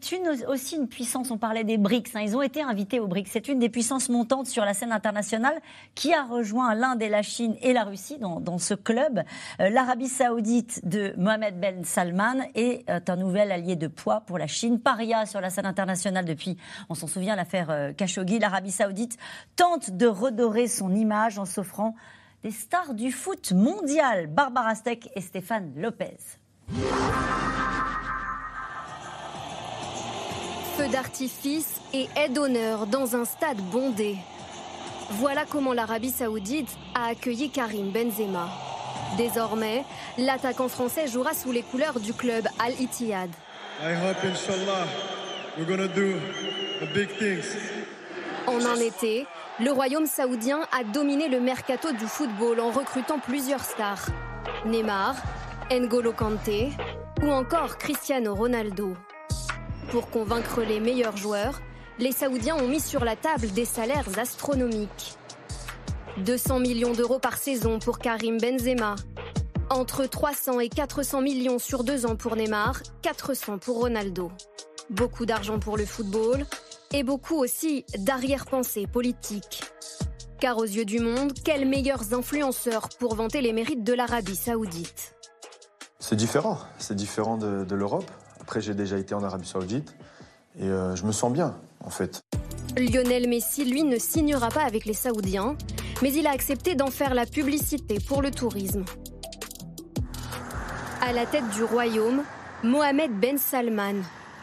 [0.48, 1.32] aussi une puissance.
[1.32, 2.12] On parlait des BRICS.
[2.14, 2.22] Hein.
[2.22, 3.30] ils ont été invités aux BRICS.
[3.34, 5.60] C'est une des puissances montantes sur la scène internationale
[5.96, 9.24] qui a rejoint l'Inde et la Chine et la Russie dans, ce club.
[9.60, 14.46] Euh, L'Arabie Saoudite de Mohamed Ben Salman est un nouvel allié de poids pour la
[14.46, 14.80] Chine.
[14.80, 16.56] Paria sur la scène internationale depuis,
[16.90, 18.38] on s'en souvient, l'affaire Khashoggi.
[18.38, 19.07] L'Arabie Saoudite
[19.56, 21.96] tente de redorer son image en s'offrant
[22.44, 26.18] des stars du foot mondial, Barbara Steck et Stéphane Lopez.
[30.78, 34.16] Feu d'artifice et aide d'honneur dans un stade bondé.
[35.12, 38.50] Voilà comment l'Arabie saoudite a accueilli Karim Benzema.
[39.18, 39.86] Désormais,
[40.18, 43.30] l'attaquant français jouera sous les couleurs du club Al-Ittihad.
[43.82, 44.86] I hope, inshallah,
[45.58, 46.20] we're gonna do
[46.94, 47.77] big things.
[48.48, 49.28] En un été,
[49.60, 54.06] le royaume saoudien a dominé le mercato du football en recrutant plusieurs stars.
[54.66, 55.16] Neymar,
[55.70, 56.70] N'Golo Kanté
[57.22, 58.94] ou encore Cristiano Ronaldo.
[59.92, 61.60] Pour convaincre les meilleurs joueurs,
[62.00, 65.18] les Saoudiens ont mis sur la table des salaires astronomiques.
[66.20, 68.96] 200 millions d'euros par saison pour Karim Benzema.
[69.70, 74.32] Entre 300 et 400 millions sur deux ans pour Neymar, 400 pour Ronaldo.
[74.90, 76.46] Beaucoup d'argent pour le football,
[76.94, 79.64] et beaucoup aussi d'arrière-pensée politique.
[80.40, 85.16] Car aux yeux du monde, quels meilleurs influenceurs pour vanter les mérites de l'Arabie saoudite?
[86.00, 88.10] C'est différent, c'est différent de, l'Europe.
[88.40, 89.96] Après, j'ai déjà été en Arabie saoudite
[90.60, 92.22] et euh, je me sens bien, en fait.
[92.78, 95.58] Lionel Messi, lui, ne signera pas avec les Saoudiens,
[96.04, 98.86] mais il a accepté d'en faire la publicité pour le tourisme.
[101.02, 102.24] À la tête du royaume,
[102.64, 103.96] Mohamed Ben Salman,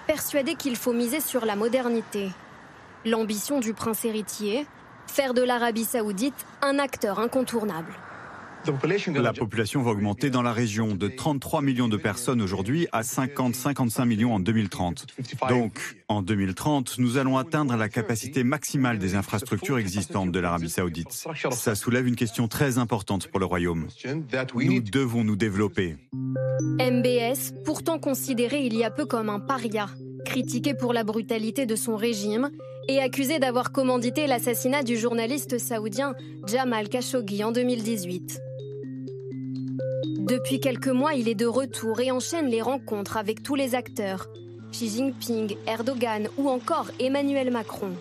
[0.07, 2.31] persuadé qu'il faut miser sur la modernité.
[3.05, 4.67] L'ambition du prince héritier,
[5.07, 7.93] faire de l'Arabie saoudite un acteur incontournable.
[9.15, 14.07] La population va augmenter dans la région de 33 millions de personnes aujourd'hui à 50-55
[14.07, 15.07] millions en 2030.
[15.49, 21.27] Donc, en 2030, nous allons atteindre la capacité maximale des infrastructures existantes de l'Arabie saoudite.
[21.51, 23.89] Ça soulève une question très importante pour le Royaume.
[24.55, 25.97] Nous devons nous développer.
[26.81, 29.89] MBS, pourtant considéré il y a peu comme un paria,
[30.25, 32.51] critiqué pour la brutalité de son régime
[32.89, 36.15] et accusé d'avoir commandité l'assassinat du journaliste saoudien
[36.47, 38.41] Jamal Khashoggi en 2018.
[40.25, 44.27] Depuis quelques mois, il est de retour et enchaîne les rencontres avec tous les acteurs.
[44.73, 47.93] Xi Jinping, Erdogan ou encore Emmanuel Macron.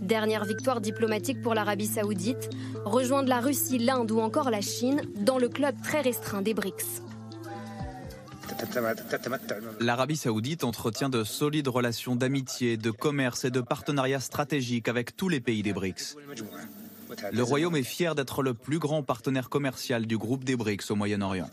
[0.00, 2.48] Dernière victoire diplomatique pour l'Arabie saoudite,
[2.86, 7.02] rejoindre la Russie, l'Inde ou encore la Chine dans le club très restreint des BRICS.
[9.78, 15.28] L'Arabie saoudite entretient de solides relations d'amitié, de commerce et de partenariat stratégique avec tous
[15.28, 16.16] les pays des BRICS.
[17.32, 20.94] Le Royaume est fier d'être le plus grand partenaire commercial du groupe des BRICS au
[20.94, 21.48] Moyen-Orient.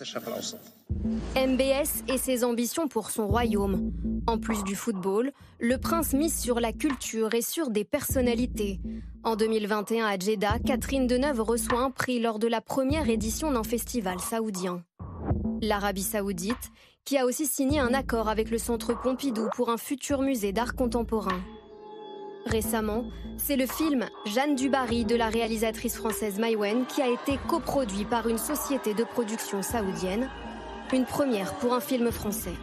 [1.35, 3.91] MBS et ses ambitions pour son royaume.
[4.27, 8.79] En plus du football, le prince mise sur la culture et sur des personnalités.
[9.23, 13.63] En 2021 à Jeddah, Catherine Deneuve reçoit un prix lors de la première édition d'un
[13.63, 14.83] festival saoudien.
[15.61, 16.71] L'Arabie saoudite,
[17.03, 20.75] qui a aussi signé un accord avec le Centre Pompidou pour un futur musée d'art
[20.75, 21.41] contemporain.
[22.47, 23.03] Récemment,
[23.35, 28.29] c'est le film Jeanne Dubarry de la réalisatrice française Maïwen qui a été coproduit par
[28.29, 30.29] une société de production saoudienne,
[30.93, 32.53] une première pour un film français.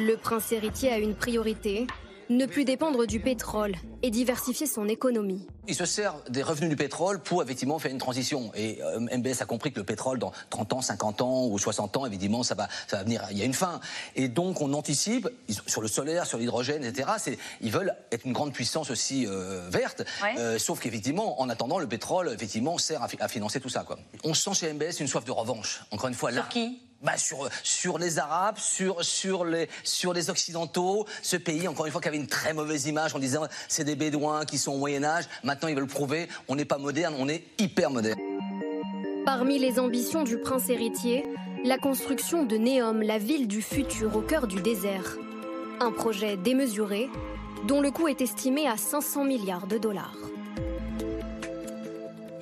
[0.00, 1.86] Le prince héritier a une priorité,
[2.30, 5.46] ne plus dépendre du pétrole et diversifier son économie.
[5.68, 8.52] Il se sert des revenus du pétrole pour effectivement faire une transition.
[8.54, 11.96] Et euh, MBS a compris que le pétrole, dans 30 ans, 50 ans ou 60
[11.96, 13.80] ans, évidemment, ça va, ça va venir, il y a une fin.
[14.14, 15.28] Et donc, on anticipe
[15.66, 17.08] sur le solaire, sur l'hydrogène, etc.
[17.60, 20.04] Ils veulent être une grande puissance aussi euh, verte.
[20.38, 23.84] Euh, sauf qu'effectivement, en attendant, le pétrole, effectivement, sert à, financer tout ça.
[23.84, 23.98] Quoi.
[24.24, 25.82] On sent chez MBS une soif de revanche.
[25.90, 26.42] Encore une fois, là.
[26.42, 26.80] Sur qui?
[27.02, 31.06] Bah sur, les Arabes, sur, sur, les, sur les Occidentaux.
[31.22, 33.96] Ce pays, encore une fois, qui avait une très mauvaise image en disant c'est des
[33.96, 35.24] Bédouins qui sont au Moyen-Âge.
[35.44, 38.18] Maintenant, ils veulent prouver on n'est pas moderne, on est hyper moderne.
[39.24, 41.24] Parmi les ambitions du prince héritier,
[41.64, 45.16] la construction de Néom, la ville du futur au cœur du désert.
[45.80, 47.08] Un projet démesuré
[47.66, 50.16] dont le coût est estimé à 500 milliards de dollars.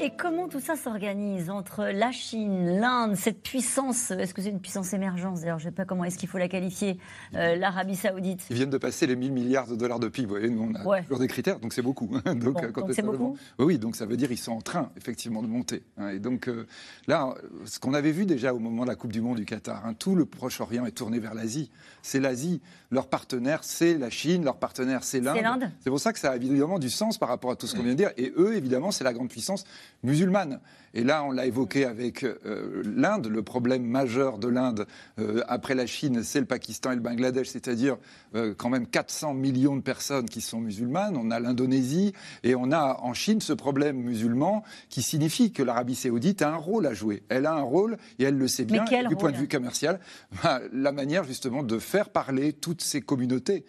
[0.00, 4.60] Et comment tout ça s'organise entre la Chine, l'Inde, cette puissance, est-ce que c'est une
[4.60, 6.98] puissance émergence D'ailleurs, je ne sais pas comment est-ce qu'il faut la qualifier,
[7.34, 8.44] euh, l'Arabie Saoudite.
[8.50, 10.26] Ils viennent de passer les 1000 milliards de dollars de PIB.
[10.26, 12.08] Vous voyez, nous, on a toujours des critères, donc c'est beaucoup.
[12.26, 12.58] donc,
[12.92, 15.84] c'est beaucoup Oui, donc ça veut dire qu'ils sont en train, effectivement, de monter.
[15.96, 16.08] Hein.
[16.08, 16.66] Et donc euh,
[17.06, 17.32] là,
[17.64, 19.94] ce qu'on avait vu déjà au moment de la Coupe du Monde du Qatar, hein,
[19.96, 21.70] tout le Proche-Orient est tourné vers l'Asie.
[22.02, 22.60] C'est l'Asie.
[22.90, 24.44] Leur partenaire, c'est la Chine.
[24.44, 25.70] Leur partenaire, c'est l'Inde.
[25.80, 27.82] C'est pour ça que ça a évidemment du sens par rapport à tout ce qu'on
[27.82, 28.10] vient de dire.
[28.16, 29.64] Et eux, évidemment, c'est la grande puissance
[30.02, 30.60] musulmane.
[30.94, 33.26] Et là, on l'a évoqué avec euh, l'Inde.
[33.26, 34.86] Le problème majeur de l'Inde,
[35.18, 37.96] euh, après la Chine, c'est le Pakistan et le Bangladesh, c'est-à-dire
[38.36, 41.16] euh, quand même 400 millions de personnes qui sont musulmanes.
[41.16, 42.12] On a l'Indonésie
[42.44, 46.56] et on a en Chine ce problème musulman qui signifie que l'Arabie saoudite a un
[46.56, 47.24] rôle à jouer.
[47.28, 48.84] Elle a un rôle et elle le sait bien.
[49.08, 49.98] du point de vue commercial,
[50.44, 53.64] bah, la manière justement de faire parler toutes ces communautés.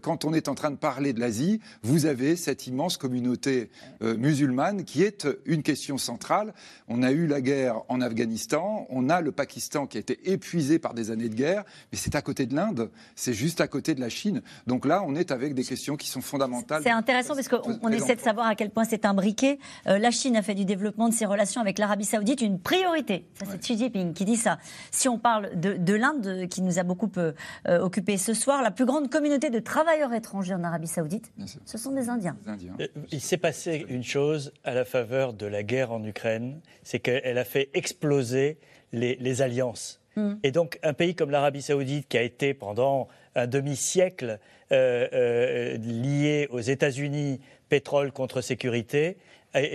[0.00, 3.70] quand on est en train de parler de l'Asie, vous avez cette immense communauté
[4.00, 6.54] musulmane qui est une question centrale
[6.88, 10.78] on a eu la guerre en Afghanistan, on a le Pakistan qui a été épuisé
[10.78, 13.94] par des années de guerre, mais c'est à côté de l'Inde, c'est juste à côté
[13.94, 14.42] de la Chine.
[14.66, 16.82] Donc là, on est avec des questions qui sont fondamentales.
[16.82, 19.58] C'est intéressant parce qu'on essaie de savoir à quel point c'est imbriqué.
[19.86, 23.26] Euh, la Chine a fait du développement de ses relations avec l'Arabie Saoudite une priorité.
[23.38, 24.58] Ça, c'est Xi Jinping qui dit ça.
[24.90, 27.32] Si on parle de, l'Inde, qui nous a beaucoup euh,
[27.66, 31.32] occupé ce soir, la plus grande communauté de travailleurs étrangers en Arabie Saoudite,
[31.64, 32.36] ce sont des Indiens.
[32.48, 36.51] Euh, il s'est passé une chose à la faveur de la guerre en Ukraine
[36.82, 38.58] c'est qu'elle a fait exploser
[38.92, 40.00] les, alliances.
[40.16, 40.34] Hmm.
[40.42, 44.38] Et donc, un pays comme l'Arabie Saoudite, qui a été pendant un demi-siècle
[44.72, 49.16] euh, euh, lié aux États-Unis, pétrole contre sécurité,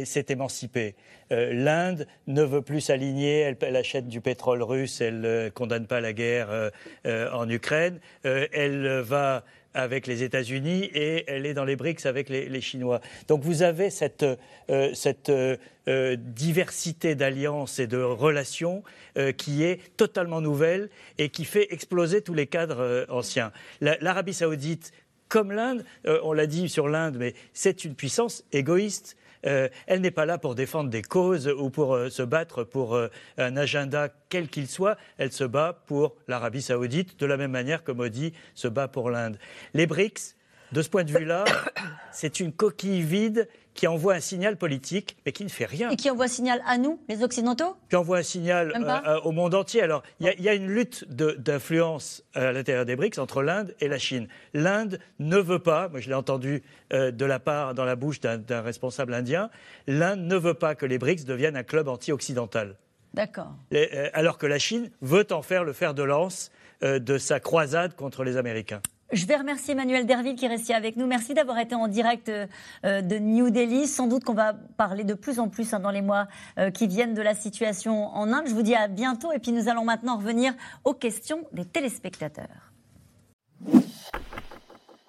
[0.06, 0.96] s'est émancipé.
[1.32, 6.02] Euh, L'Inde ne veut plus s'aligner, elle, achète du pétrole russe, elle ne condamne pas
[6.02, 6.72] la guerre
[7.06, 9.44] en Ukraine, elle va
[9.78, 13.00] avec les États-Unis et elle est dans les BRICS avec les, Chinois.
[13.28, 14.24] Donc vous avez cette,
[14.70, 15.56] euh,
[15.88, 18.84] euh, diversité d'alliances et de relations
[19.18, 23.52] euh, qui est totalement nouvelle et qui fait exploser tous les cadres anciens.
[23.80, 24.92] L'Arabie saoudite,
[25.30, 29.16] comme l'Inde, on l'a dit sur l'Inde, mais c'est une puissance égoïste.
[29.48, 32.96] Euh, elle n'est pas là pour défendre des causes ou pour euh, se battre pour
[32.96, 34.98] euh, un agenda quel qu'il soit.
[35.18, 39.10] Elle se bat pour l'Arabie saoudite de la même manière que Modi se bat pour
[39.10, 39.38] l'Inde.
[39.74, 40.36] Les BRICS,
[40.74, 41.46] de ce point de vue-là,
[42.12, 43.48] c'est une coquille vide
[43.78, 45.92] qui envoie un signal politique, mais qui ne fait rien.
[45.92, 47.78] Et qui envoie un signal à nous, les Occidentaux?
[47.90, 49.84] Qui envoie un signal euh, au monde entier.
[49.84, 54.00] Alors, il y, a une lutte d'influence à l'intérieur des BRICS entre l'Inde et la
[54.00, 54.28] Chine.
[54.56, 58.20] L'Inde ne veut pas, moi je l'ai entendu euh, de la part, dans la bouche
[58.20, 59.52] d'un responsable indien,
[59.86, 62.76] l'Inde ne veut pas que les BRICS deviennent un club anti-occidental.
[63.14, 63.54] D'accord.
[63.74, 66.52] Euh, alors que la Chine veut en faire le fer de lance
[66.82, 68.82] de sa croisade contre les Américains.
[69.14, 71.08] Je vais remercier Emmanuel Derville qui est resté avec nous.
[71.08, 73.88] Merci d'avoir été en direct euh, de New Delhi.
[73.88, 76.28] Sans doute qu'on va parler de plus en plus hein, dans les mois
[76.60, 78.48] euh, qui viennent de la situation en Inde.
[78.48, 80.54] Je vous dis à bientôt et puis nous allons maintenant revenir
[80.84, 82.74] aux questions des téléspectateurs.